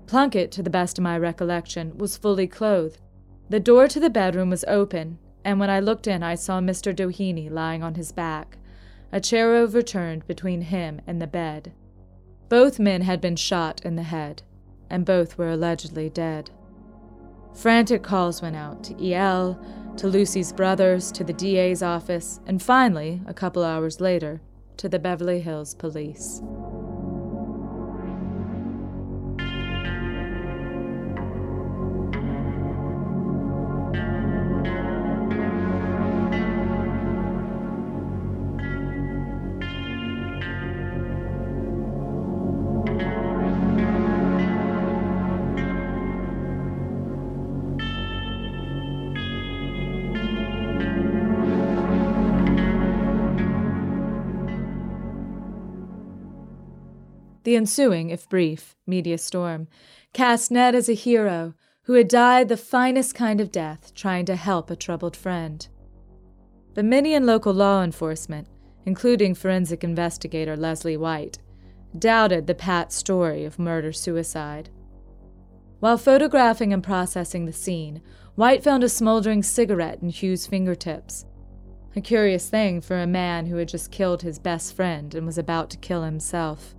Plunkett, 0.06 0.52
to 0.52 0.62
the 0.62 0.70
best 0.70 0.98
of 0.98 1.04
my 1.04 1.18
recollection, 1.18 1.98
was 1.98 2.16
fully 2.16 2.46
clothed. 2.46 3.00
The 3.48 3.58
door 3.58 3.88
to 3.88 3.98
the 3.98 4.10
bedroom 4.10 4.50
was 4.50 4.64
open, 4.68 5.18
and 5.44 5.60
when 5.60 5.70
I 5.70 5.80
looked 5.80 6.06
in, 6.06 6.22
I 6.22 6.34
saw 6.34 6.60
Mr. 6.60 6.94
Doheny 6.94 7.50
lying 7.50 7.82
on 7.82 7.94
his 7.94 8.12
back, 8.12 8.58
a 9.12 9.20
chair 9.20 9.54
overturned 9.54 10.26
between 10.26 10.62
him 10.62 11.00
and 11.06 11.20
the 11.20 11.26
bed. 11.26 11.72
Both 12.48 12.78
men 12.78 13.02
had 13.02 13.20
been 13.20 13.36
shot 13.36 13.80
in 13.84 13.96
the 13.96 14.02
head, 14.02 14.42
and 14.88 15.04
both 15.04 15.38
were 15.38 15.50
allegedly 15.50 16.10
dead. 16.10 16.50
Frantic 17.54 18.02
calls 18.02 18.42
went 18.42 18.56
out 18.56 18.84
to 18.84 19.12
EL, 19.12 19.60
to 19.96 20.06
Lucy's 20.06 20.52
brothers, 20.52 21.10
to 21.12 21.24
the 21.24 21.32
DA's 21.32 21.82
office, 21.82 22.40
and 22.46 22.62
finally, 22.62 23.22
a 23.26 23.34
couple 23.34 23.64
hours 23.64 24.00
later, 24.00 24.40
to 24.76 24.88
the 24.88 24.98
Beverly 24.98 25.40
Hills 25.40 25.74
police. 25.74 26.40
The 57.50 57.56
ensuing, 57.56 58.10
if 58.10 58.28
brief, 58.28 58.76
media 58.86 59.18
storm 59.18 59.66
cast 60.12 60.52
Ned 60.52 60.76
as 60.76 60.88
a 60.88 60.92
hero 60.92 61.54
who 61.82 61.94
had 61.94 62.06
died 62.06 62.48
the 62.48 62.56
finest 62.56 63.16
kind 63.16 63.40
of 63.40 63.50
death 63.50 63.92
trying 63.92 64.24
to 64.26 64.36
help 64.36 64.70
a 64.70 64.76
troubled 64.76 65.16
friend. 65.16 65.66
But 66.74 66.84
many 66.84 67.12
in 67.12 67.26
local 67.26 67.52
law 67.52 67.82
enforcement, 67.82 68.46
including 68.86 69.34
forensic 69.34 69.82
investigator 69.82 70.56
Leslie 70.56 70.96
White, 70.96 71.40
doubted 71.98 72.46
the 72.46 72.54
pat 72.54 72.92
story 72.92 73.44
of 73.44 73.58
murder 73.58 73.92
suicide. 73.92 74.70
While 75.80 75.98
photographing 75.98 76.72
and 76.72 76.84
processing 76.84 77.46
the 77.46 77.52
scene, 77.52 78.00
White 78.36 78.62
found 78.62 78.84
a 78.84 78.88
smoldering 78.88 79.42
cigarette 79.42 80.00
in 80.00 80.10
Hugh's 80.10 80.46
fingertips. 80.46 81.26
A 81.96 82.00
curious 82.00 82.48
thing 82.48 82.80
for 82.80 83.00
a 83.00 83.08
man 83.08 83.46
who 83.46 83.56
had 83.56 83.66
just 83.66 83.90
killed 83.90 84.22
his 84.22 84.38
best 84.38 84.76
friend 84.76 85.12
and 85.16 85.26
was 85.26 85.36
about 85.36 85.68
to 85.70 85.78
kill 85.78 86.04
himself. 86.04 86.76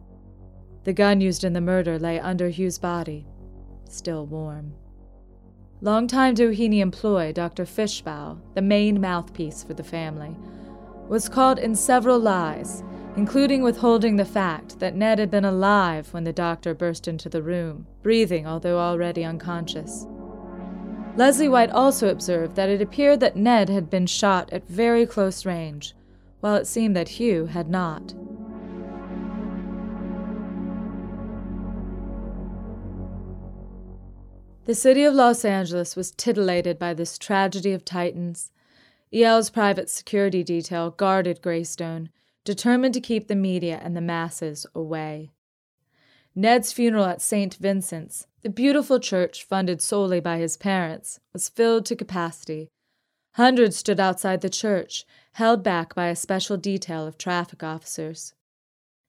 The 0.84 0.94
gun 0.94 1.22
used 1.22 1.44
in 1.44 1.54
the 1.54 1.62
murder 1.62 2.00
lay 2.00 2.20
under 2.20 2.50
Hugh's 2.50 2.80
body, 2.80 3.28
still 3.90 4.26
warm. 4.26 4.74
Longtime 5.82 6.36
Doheny 6.36 6.80
employee 6.80 7.34
Dr. 7.34 7.66
Fishbaugh, 7.66 8.38
the 8.56 8.62
main 8.62 9.02
mouthpiece 9.02 9.64
for 9.64 9.74
the 9.74 9.84
family, 9.84 10.36
was 11.08 11.30
caught 11.30 11.60
in 11.60 11.76
several 11.76 12.20
lies, 12.20 12.84
including 13.16 13.62
withholding 13.62 14.16
the 14.16 14.26
fact 14.26 14.80
that 14.80 14.96
Ned 14.96 15.20
had 15.20 15.30
been 15.30 15.46
alive 15.46 16.14
when 16.14 16.24
the 16.24 16.32
doctor 16.32 16.74
burst 16.74 17.08
into 17.08 17.30
the 17.30 17.44
room, 17.44 17.86
breathing 18.02 18.48
although 18.48 18.80
already 18.80 19.24
unconscious. 19.24 20.08
Leslie 21.18 21.50
White 21.50 21.72
also 21.72 22.10
observed 22.10 22.56
that 22.56 22.70
it 22.70 22.82
appeared 22.82 23.20
that 23.20 23.36
Ned 23.36 23.70
had 23.70 23.90
been 23.90 24.06
shot 24.06 24.52
at 24.54 24.68
very 24.68 25.06
close 25.06 25.46
range, 25.46 25.94
while 26.40 26.56
it 26.56 26.68
seemed 26.68 26.96
that 26.96 27.10
Hugh 27.10 27.48
had 27.48 27.70
not. 27.70 28.14
The 34.66 34.76
city 34.76 35.04
of 35.04 35.16
Los 35.16 35.44
Angeles 35.44 35.96
was 35.96 36.12
titillated 36.12 36.78
by 36.78 36.94
this 36.94 37.18
tragedy 37.18 37.72
of 37.72 37.84
titans. 37.84 38.52
EL's 39.12 39.50
private 39.50 39.90
security 39.90 40.44
detail 40.44 40.92
guarded 40.92 41.42
Greystone, 41.42 42.10
determined 42.46 42.94
to 42.94 43.02
keep 43.02 43.28
the 43.28 43.36
media 43.36 43.80
and 43.82 43.98
the 43.98 44.02
masses 44.02 44.68
away. 44.76 45.32
Ned's 46.36 46.72
funeral 46.72 47.06
at 47.06 47.22
St. 47.22 47.56
Vincent's, 47.56 48.28
the 48.44 48.50
beautiful 48.50 49.00
church 49.00 49.44
funded 49.44 49.82
solely 49.82 50.20
by 50.20 50.38
his 50.38 50.58
parents, 50.58 51.20
was 51.34 51.50
filled 51.50 51.86
to 51.88 51.96
capacity. 51.96 52.70
Hundreds 53.34 53.78
stood 53.78 54.00
outside 54.00 54.42
the 54.42 54.50
church, 54.50 55.06
held 55.34 55.64
back 55.64 55.96
by 55.96 56.08
a 56.08 56.16
special 56.16 56.56
detail 56.56 57.08
of 57.08 57.18
traffic 57.18 57.64
officers. 57.64 58.34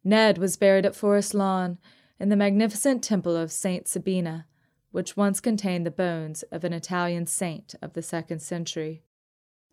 Ned 0.02 0.38
was 0.38 0.56
buried 0.56 0.86
at 0.86 0.96
Forest 0.96 1.34
Lawn 1.34 1.78
in 2.18 2.30
the 2.30 2.36
magnificent 2.36 3.04
temple 3.04 3.36
of 3.36 3.52
St. 3.52 3.86
Sabina, 3.86 4.46
which 4.92 5.16
once 5.16 5.40
contained 5.40 5.84
the 5.84 5.90
bones 5.90 6.44
of 6.52 6.62
an 6.62 6.72
Italian 6.72 7.26
saint 7.26 7.74
of 7.82 7.94
the 7.94 8.02
second 8.02 8.40
century. 8.40 9.02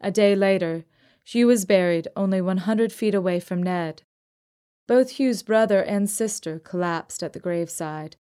A 0.02 0.10
day 0.10 0.36
later, 0.36 0.86
Hugh 1.24 1.48
was 1.48 1.66
buried 1.66 2.08
only 2.16 2.42
100 2.42 2.92
feet 2.92 3.14
away 3.14 3.40
from 3.40 3.62
Ned. 3.62 4.02
Both 4.88 5.20
Hugh's 5.20 5.44
brother 5.44 5.84
and 5.84 6.10
sister 6.10 6.58
collapsed 6.58 7.22
at 7.22 7.34
the 7.34 7.40
graveside. 7.40 8.16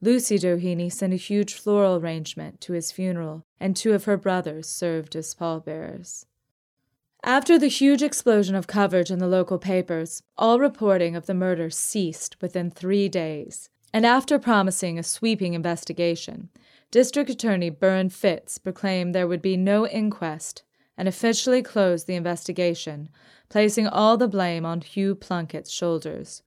Lucy 0.00 0.38
Doheny 0.38 0.90
sent 0.90 1.12
a 1.12 1.16
huge 1.16 1.54
floral 1.54 1.96
arrangement 1.96 2.60
to 2.62 2.74
his 2.74 2.92
funeral, 2.92 3.44
and 3.58 3.76
two 3.76 3.92
of 3.92 4.04
her 4.04 4.16
brothers 4.16 4.68
served 4.68 5.16
as 5.16 5.34
pallbearers. 5.34 6.26
After 7.22 7.58
the 7.58 7.68
huge 7.68 8.02
explosion 8.02 8.54
of 8.54 8.66
coverage 8.66 9.10
in 9.10 9.18
the 9.18 9.26
local 9.26 9.58
papers, 9.58 10.22
all 10.38 10.58
reporting 10.58 11.16
of 11.16 11.26
the 11.26 11.34
murder 11.34 11.68
ceased 11.68 12.40
within 12.40 12.70
three 12.70 13.10
days, 13.10 13.68
and 13.92 14.06
after 14.06 14.38
promising 14.38 14.98
a 14.98 15.02
sweeping 15.02 15.54
investigation, 15.54 16.48
District 16.90 17.30
Attorney 17.30 17.70
Buron 17.70 18.10
Fitts 18.10 18.58
proclaimed 18.58 19.14
there 19.14 19.28
would 19.28 19.42
be 19.42 19.56
no 19.56 19.86
inquest 19.86 20.62
and 20.96 21.08
officially 21.08 21.62
closed 21.62 22.06
the 22.06 22.14
investigation, 22.14 23.08
placing 23.48 23.86
all 23.86 24.16
the 24.16 24.28
blame 24.28 24.66
on 24.66 24.80
Hugh 24.80 25.14
Plunkett's 25.14 25.70
shoulders. 25.70 26.42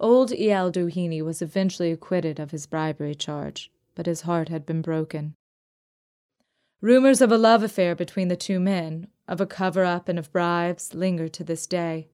Old 0.00 0.32
E.L. 0.32 0.72
Doheny 0.72 1.22
was 1.22 1.42
eventually 1.42 1.92
acquitted 1.92 2.40
of 2.40 2.50
his 2.50 2.66
bribery 2.66 3.14
charge, 3.14 3.70
but 3.94 4.06
his 4.06 4.22
heart 4.22 4.48
had 4.48 4.64
been 4.66 4.82
broken. 4.82 5.34
Rumors 6.80 7.20
of 7.20 7.30
a 7.30 7.38
love 7.38 7.62
affair 7.62 7.94
between 7.94 8.28
the 8.28 8.36
two 8.36 8.60
men, 8.60 9.08
of 9.26 9.40
a 9.40 9.46
cover 9.46 9.84
up 9.84 10.08
and 10.08 10.18
of 10.18 10.32
bribes, 10.32 10.94
linger 10.94 11.28
to 11.28 11.44
this 11.44 11.66
day. 11.66 12.08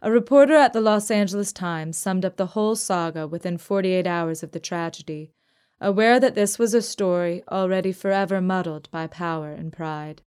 A 0.00 0.12
reporter 0.12 0.54
at 0.54 0.72
the 0.72 0.80
Los 0.80 1.10
Angeles 1.10 1.52
Times 1.52 1.98
summed 1.98 2.24
up 2.24 2.36
the 2.36 2.46
whole 2.46 2.76
saga 2.76 3.26
within 3.26 3.58
48 3.58 4.06
hours 4.06 4.44
of 4.44 4.52
the 4.52 4.60
tragedy, 4.60 5.32
aware 5.80 6.20
that 6.20 6.36
this 6.36 6.56
was 6.56 6.72
a 6.72 6.82
story 6.82 7.42
already 7.50 7.90
forever 7.90 8.40
muddled 8.40 8.88
by 8.92 9.08
power 9.08 9.52
and 9.52 9.72
pride. 9.72 10.22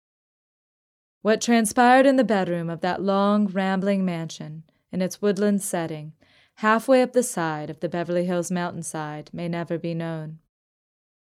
What 1.21 1.39
transpired 1.39 2.07
in 2.07 2.15
the 2.15 2.23
bedroom 2.23 2.69
of 2.69 2.81
that 2.81 3.01
long, 3.01 3.45
rambling 3.45 4.03
mansion, 4.03 4.63
in 4.91 5.03
its 5.03 5.21
woodland 5.21 5.61
setting, 5.61 6.13
halfway 6.55 7.03
up 7.03 7.13
the 7.13 7.21
side 7.21 7.69
of 7.69 7.79
the 7.79 7.89
Beverly 7.89 8.25
Hills 8.25 8.49
mountainside, 8.49 9.29
may 9.31 9.47
never 9.47 9.77
be 9.77 9.93
known. 9.93 10.39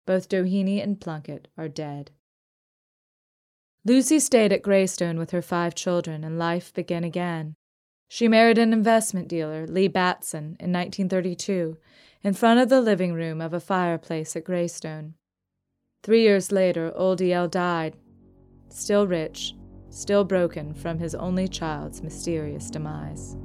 Both 0.06 0.30
Doheny 0.30 0.82
and 0.82 0.98
Plunkett 0.98 1.48
are 1.58 1.68
dead. 1.68 2.12
Lucy 3.84 4.18
stayed 4.18 4.52
at 4.54 4.62
Greystone 4.62 5.18
with 5.18 5.32
her 5.32 5.42
five 5.42 5.74
children, 5.74 6.24
and 6.24 6.38
life 6.38 6.72
began 6.72 7.04
again. 7.04 7.56
She 8.08 8.26
married 8.26 8.56
an 8.56 8.72
investment 8.72 9.28
dealer, 9.28 9.66
Leigh 9.66 9.90
Battson, 9.90 10.56
in 10.58 10.72
1932, 10.72 11.76
in 12.22 12.32
front 12.34 12.58
of 12.58 12.70
the 12.70 12.80
living 12.80 13.12
room 13.12 13.40
of 13.40 13.52
a 13.52 13.60
fireplace 13.60 14.34
at 14.34 14.44
Greystone. 14.44 15.14
Three 16.02 16.22
years 16.22 16.50
later, 16.50 16.90
Old 16.94 17.20
E.L. 17.20 17.48
died, 17.48 17.96
still 18.70 19.06
rich, 19.06 19.54
still 19.90 20.24
broken 20.24 20.72
from 20.72 20.98
his 20.98 21.14
only 21.14 21.48
child's 21.48 22.02
mysterious 22.02 22.70
demise. 22.70 23.36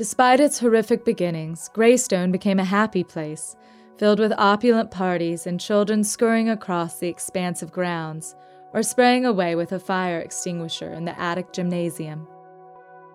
Despite 0.00 0.40
its 0.40 0.58
horrific 0.58 1.04
beginnings, 1.04 1.68
Greystone 1.74 2.32
became 2.32 2.58
a 2.58 2.64
happy 2.64 3.04
place, 3.04 3.54
filled 3.98 4.18
with 4.18 4.32
opulent 4.38 4.90
parties 4.90 5.46
and 5.46 5.60
children 5.60 6.04
scurrying 6.04 6.48
across 6.48 6.98
the 6.98 7.08
expansive 7.08 7.70
grounds 7.70 8.34
or 8.72 8.82
spraying 8.82 9.26
away 9.26 9.56
with 9.56 9.72
a 9.72 9.78
fire 9.78 10.18
extinguisher 10.18 10.90
in 10.90 11.04
the 11.04 11.20
attic 11.20 11.52
gymnasium. 11.52 12.26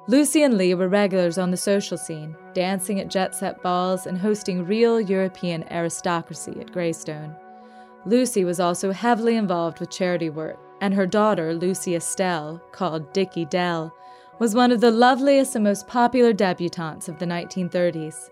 Lucy 0.08 0.43
and 0.43 0.60
Lee 0.60 0.76
were 0.76 0.88
regulars 0.88 1.39
on 1.39 1.50
the 1.50 1.58
social 1.58 1.98
scene, 1.98 2.36
dancing 2.54 3.00
at 3.00 3.10
jet 3.10 3.34
set 3.34 3.63
balls 3.63 4.06
and 4.06 4.19
hosting 4.19 4.63
real 4.63 5.02
European 5.02 5.65
aristocracy 5.71 6.56
at 6.62 6.71
Greystone. 6.71 7.36
Lucy 8.06 8.45
was 8.45 8.60
also 8.60 8.91
heavily 8.91 9.36
involved 9.36 9.80
with 9.80 9.89
charity 9.89 10.30
work, 10.30 10.60
and 10.82 10.93
her 10.93 11.08
daughter, 11.08 11.56
Lucy 11.56 11.95
Estelle, 11.95 12.62
called 12.71 13.12
Dickie 13.12 13.45
Dell, 13.45 13.91
was 14.39 14.56
one 14.56 14.71
of 14.71 14.82
the 14.82 14.91
loveliest 14.91 15.56
and 15.56 15.63
most 15.63 15.88
popular 15.88 16.34
debutantes 16.34 17.08
of 17.08 17.19
the 17.19 17.26
1930s. 17.26 18.30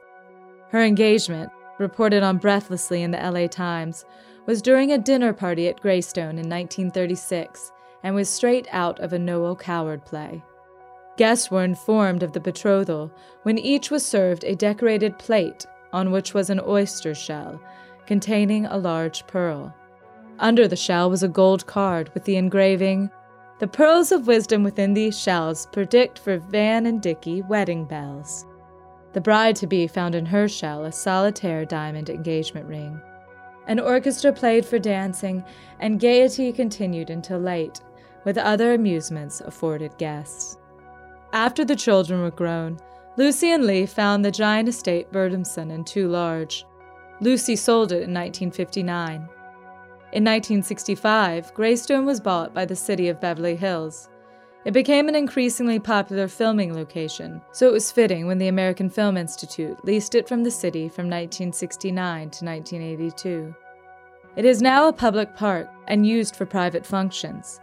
Her 0.69 0.83
engagement, 0.83 1.51
reported 1.79 2.23
on 2.23 2.37
breathlessly 2.37 3.03
in 3.03 3.11
the 3.11 3.17
LA 3.17 3.47
Times, 3.47 4.05
was 4.45 4.61
during 4.61 4.91
a 4.91 4.97
dinner 4.97 5.33
party 5.33 5.67
at 5.67 5.79
Greystone 5.79 6.37
in 6.37 6.49
1936 6.49 7.71
and 8.03 8.13
was 8.13 8.29
straight 8.29 8.67
out 8.71 8.99
of 8.99 9.13
a 9.13 9.19
Noel 9.19 9.55
Coward 9.55 10.03
play. 10.05 10.43
Guests 11.15 11.49
were 11.49 11.63
informed 11.63 12.23
of 12.23 12.33
the 12.33 12.39
betrothal 12.39 13.11
when 13.43 13.57
each 13.57 13.89
was 13.89 14.05
served 14.05 14.43
a 14.43 14.55
decorated 14.55 15.17
plate 15.19 15.65
on 15.93 16.11
which 16.11 16.33
was 16.33 16.49
an 16.49 16.59
oyster 16.65 17.13
shell 17.13 17.61
containing 18.05 18.65
a 18.65 18.77
large 18.77 19.25
pearl. 19.27 19.73
Under 20.39 20.67
the 20.67 20.75
shell 20.75 21.09
was 21.09 21.23
a 21.23 21.27
gold 21.27 21.65
card 21.67 22.13
with 22.13 22.25
the 22.25 22.35
engraving 22.35 23.09
The 23.63 23.69
pearls 23.69 24.11
of 24.11 24.27
wisdom 24.27 24.61
within 24.61 24.93
these 24.93 25.17
shells 25.17 25.67
predict 25.67 26.19
for 26.19 26.37
Van 26.37 26.85
and 26.85 27.01
Dicky 27.01 27.41
wedding 27.43 27.85
bells. 27.85 28.45
The 29.13 29.21
bride 29.21 29.55
to 29.55 29.67
be 29.67 29.87
found 29.87 30.15
in 30.15 30.25
her 30.25 30.49
shell 30.49 30.83
a 30.83 30.91
solitaire 30.91 31.63
diamond 31.63 32.09
engagement 32.09 32.67
ring. 32.67 32.99
An 33.67 33.79
orchestra 33.79 34.33
played 34.33 34.65
for 34.65 34.79
dancing, 34.79 35.45
and 35.79 35.97
gaiety 35.97 36.51
continued 36.51 37.09
until 37.09 37.39
late, 37.39 37.79
with 38.25 38.37
other 38.37 38.73
amusements 38.73 39.39
afforded 39.39 39.97
guests. 39.97 40.57
After 41.31 41.63
the 41.63 41.77
children 41.77 42.21
were 42.21 42.31
grown, 42.31 42.77
Lucy 43.15 43.49
and 43.49 43.65
Lee 43.65 43.85
found 43.85 44.25
the 44.25 44.29
giant 44.31 44.67
estate 44.67 45.09
burdensome 45.09 45.71
and 45.71 45.87
too 45.87 46.09
large. 46.09 46.65
Lucy 47.21 47.55
sold 47.55 47.93
it 47.93 48.03
in 48.03 48.13
1959. 48.13 49.29
In 50.13 50.23
1965, 50.25 51.55
Greystone 51.55 52.05
was 52.05 52.21
bought 52.21 52.53
by 52.53 52.65
the 52.65 52.75
city 52.75 53.09
of 53.09 53.19
Beverly 53.19 53.55
Hills. 53.55 54.09
It 54.63 54.71
became 54.71 55.09
an 55.09 55.15
increasingly 55.15 55.79
popular 55.79 56.27
filming 56.27 56.75
location, 56.75 57.41
so 57.51 57.67
it 57.67 57.73
was 57.73 57.91
fitting 57.91 58.27
when 58.27 58.37
the 58.37 58.47
American 58.47 58.91
Film 58.91 59.17
Institute 59.17 59.83
leased 59.83 60.13
it 60.13 60.27
from 60.27 60.43
the 60.43 60.51
city 60.51 60.87
from 60.87 61.05
1969 61.05 62.29
to 62.29 62.45
1982. 62.45 63.55
It 64.35 64.45
is 64.45 64.61
now 64.61 64.87
a 64.87 64.93
public 64.93 65.35
park 65.35 65.67
and 65.87 66.05
used 66.05 66.35
for 66.35 66.45
private 66.45 66.85
functions. 66.85 67.59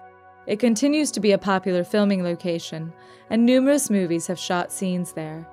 It 0.49 0.59
continues 0.59 1.13
to 1.13 1.21
be 1.21 1.31
a 1.31 1.39
popular 1.39 1.85
filming 1.85 2.25
location, 2.25 2.93
and 3.31 3.47
numerous 3.47 3.91
movies 3.91 4.27
have 4.27 4.41
shot 4.41 4.73
scenes 4.73 5.13
there. 5.13 5.47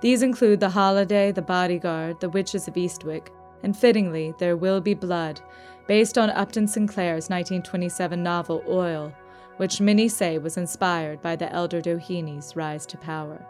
These 0.00 0.22
include 0.22 0.60
The 0.60 0.70
Holiday, 0.70 1.32
The 1.32 1.42
Bodyguard, 1.42 2.20
The 2.20 2.30
Witches 2.30 2.68
of 2.68 2.74
Eastwick, 2.74 3.30
and 3.64 3.76
fittingly, 3.76 4.32
There 4.38 4.56
Will 4.56 4.80
Be 4.80 4.94
Blood, 4.94 5.40
based 5.86 6.18
on 6.18 6.30
Upton 6.30 6.66
Sinclair's 6.66 7.30
1927 7.30 8.22
novel 8.22 8.62
Oil, 8.68 9.12
which 9.56 9.80
many 9.80 10.08
say 10.08 10.38
was 10.38 10.56
inspired 10.56 11.22
by 11.22 11.36
the 11.36 11.52
elder 11.52 11.80
Doheny's 11.80 12.56
rise 12.56 12.86
to 12.86 12.98
power. 12.98 13.44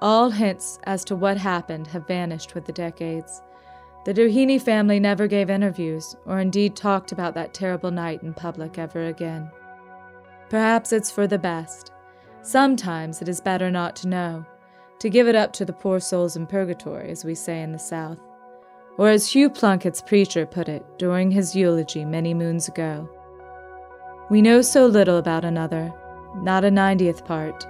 All 0.00 0.30
hints 0.30 0.78
as 0.84 1.04
to 1.06 1.16
what 1.16 1.38
happened 1.38 1.86
have 1.88 2.06
vanished 2.06 2.54
with 2.54 2.66
the 2.66 2.72
decades. 2.72 3.42
The 4.04 4.14
Doheny 4.14 4.60
family 4.60 5.00
never 5.00 5.26
gave 5.26 5.50
interviews 5.50 6.14
or 6.26 6.38
indeed 6.38 6.76
talked 6.76 7.12
about 7.12 7.34
that 7.34 7.54
terrible 7.54 7.90
night 7.90 8.22
in 8.22 8.34
public 8.34 8.78
ever 8.78 9.06
again. 9.06 9.50
Perhaps 10.48 10.92
it's 10.92 11.10
for 11.10 11.26
the 11.26 11.38
best. 11.38 11.90
Sometimes 12.42 13.20
it 13.20 13.28
is 13.28 13.40
better 13.40 13.70
not 13.70 13.96
to 13.96 14.08
know, 14.08 14.46
to 15.00 15.10
give 15.10 15.26
it 15.26 15.34
up 15.34 15.52
to 15.54 15.64
the 15.64 15.72
poor 15.72 15.98
souls 15.98 16.36
in 16.36 16.46
purgatory, 16.46 17.10
as 17.10 17.24
we 17.24 17.34
say 17.34 17.62
in 17.62 17.72
the 17.72 17.78
South. 17.78 18.20
Or 18.98 19.10
as 19.10 19.30
Hugh 19.30 19.50
Plunkett's 19.50 20.00
preacher 20.00 20.46
put 20.46 20.68
it 20.68 20.84
during 20.98 21.30
his 21.30 21.54
eulogy 21.54 22.04
many 22.04 22.32
moons 22.32 22.68
ago 22.68 23.08
We 24.30 24.40
know 24.42 24.62
so 24.62 24.86
little 24.86 25.18
about 25.18 25.44
another, 25.44 25.92
not 26.36 26.64
a 26.64 26.70
ninetieth 26.70 27.24
part. 27.24 27.66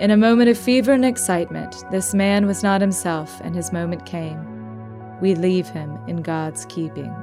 In 0.00 0.10
a 0.10 0.16
moment 0.16 0.50
of 0.50 0.58
fever 0.58 0.92
and 0.92 1.04
excitement, 1.04 1.84
this 1.90 2.12
man 2.12 2.46
was 2.46 2.62
not 2.62 2.80
himself, 2.80 3.40
and 3.42 3.54
his 3.54 3.72
moment 3.72 4.04
came. 4.04 4.38
We 5.20 5.34
leave 5.34 5.68
him 5.68 5.98
in 6.06 6.22
God's 6.22 6.66
keeping. 6.66 7.14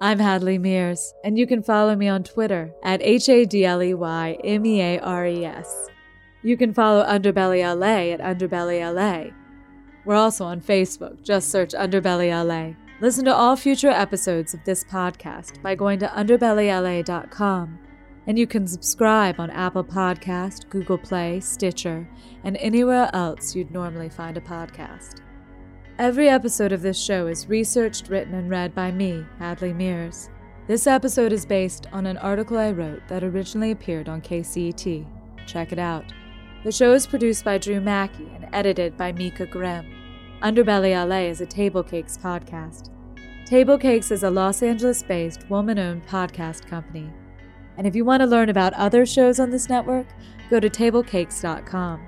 I'm 0.00 0.20
Hadley 0.20 0.60
Meares, 0.60 1.12
and 1.24 1.36
you 1.36 1.44
can 1.44 1.60
follow 1.60 1.96
me 1.96 2.06
on 2.06 2.22
Twitter 2.22 2.70
at 2.84 3.02
H 3.02 3.28
A 3.28 3.44
D 3.44 3.64
L 3.64 3.82
E 3.82 3.94
Y 3.94 4.38
M 4.44 4.64
E 4.64 4.80
A 4.80 5.00
R 5.00 5.26
E 5.26 5.44
S. 5.44 5.88
You 6.44 6.56
can 6.56 6.72
follow 6.72 7.04
Underbelly 7.04 7.62
LA 7.64 8.12
at 8.14 8.20
Underbelly 8.20 8.80
LA. 8.80 9.32
We're 10.04 10.14
also 10.14 10.44
on 10.44 10.60
Facebook, 10.60 11.24
just 11.24 11.50
search 11.50 11.72
Underbelly 11.72 12.30
LA. 12.30 12.76
Listen 13.00 13.24
to 13.24 13.34
all 13.34 13.56
future 13.56 13.90
episodes 13.90 14.54
of 14.54 14.62
this 14.64 14.84
podcast 14.84 15.60
by 15.62 15.74
going 15.74 15.98
to 15.98 16.06
underbellyla.com. 16.06 17.78
And 18.28 18.38
you 18.38 18.46
can 18.46 18.68
subscribe 18.68 19.40
on 19.40 19.50
Apple 19.50 19.84
Podcast, 19.84 20.68
Google 20.70 20.98
Play, 20.98 21.40
Stitcher, 21.40 22.08
and 22.44 22.56
anywhere 22.58 23.10
else 23.12 23.56
you'd 23.56 23.72
normally 23.72 24.10
find 24.10 24.36
a 24.36 24.40
podcast. 24.40 25.22
Every 25.98 26.28
episode 26.28 26.70
of 26.70 26.80
this 26.80 26.96
show 26.96 27.26
is 27.26 27.48
researched, 27.48 28.08
written, 28.08 28.34
and 28.34 28.48
read 28.48 28.72
by 28.72 28.92
me, 28.92 29.26
Hadley 29.40 29.72
Meares. 29.72 30.28
This 30.68 30.86
episode 30.86 31.32
is 31.32 31.44
based 31.44 31.88
on 31.90 32.06
an 32.06 32.16
article 32.18 32.56
I 32.56 32.70
wrote 32.70 33.02
that 33.08 33.24
originally 33.24 33.72
appeared 33.72 34.08
on 34.08 34.22
KCET. 34.22 35.04
Check 35.48 35.72
it 35.72 35.78
out. 35.80 36.04
The 36.62 36.70
show 36.70 36.92
is 36.92 37.08
produced 37.08 37.44
by 37.44 37.58
Drew 37.58 37.80
Mackie 37.80 38.30
and 38.32 38.48
edited 38.52 38.96
by 38.96 39.10
Meika 39.10 39.44
Grimm. 39.44 39.92
Underbelly 40.40 40.94
LA 40.94 41.28
is 41.30 41.40
a 41.40 41.46
TableCakes 41.46 42.16
podcast. 42.16 42.90
TableCakes 43.46 44.12
is 44.12 44.22
a 44.22 44.30
Los 44.30 44.62
Angeles 44.62 45.02
based, 45.02 45.50
woman 45.50 45.80
owned 45.80 46.06
podcast 46.06 46.68
company. 46.68 47.10
And 47.76 47.88
if 47.88 47.96
you 47.96 48.04
want 48.04 48.20
to 48.20 48.26
learn 48.26 48.50
about 48.50 48.72
other 48.74 49.04
shows 49.04 49.40
on 49.40 49.50
this 49.50 49.68
network, 49.68 50.06
go 50.48 50.60
to 50.60 50.70
tablecakes.com. 50.70 52.06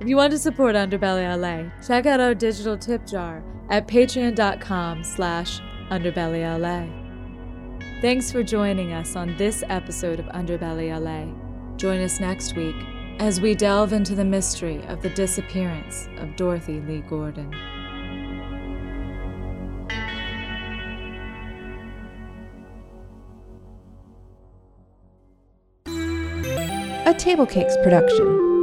If 0.00 0.08
you 0.08 0.16
want 0.16 0.30
to 0.30 0.38
support 0.38 0.76
Underbelly 0.76 1.26
LA, 1.36 1.70
check 1.84 2.06
out 2.06 2.20
our 2.20 2.32
digital 2.32 2.78
tip 2.78 3.04
jar 3.04 3.42
at 3.68 3.88
patreon.com 3.88 5.02
slash 5.02 5.60
underbellyla. 5.90 7.06
Thanks 8.00 8.30
for 8.30 8.44
joining 8.44 8.92
us 8.92 9.16
on 9.16 9.36
this 9.36 9.64
episode 9.68 10.20
of 10.20 10.26
Underbelly 10.26 10.96
LA. 10.96 11.34
Join 11.76 12.00
us 12.00 12.20
next 12.20 12.54
week 12.54 12.76
as 13.18 13.40
we 13.40 13.56
delve 13.56 13.92
into 13.92 14.14
the 14.14 14.24
mystery 14.24 14.84
of 14.86 15.02
the 15.02 15.10
disappearance 15.10 16.08
of 16.18 16.36
Dorothy 16.36 16.80
Lee 16.82 17.00
Gordon. 17.00 17.52
A 27.04 27.14
TableCakes 27.14 27.82
production. 27.82 28.57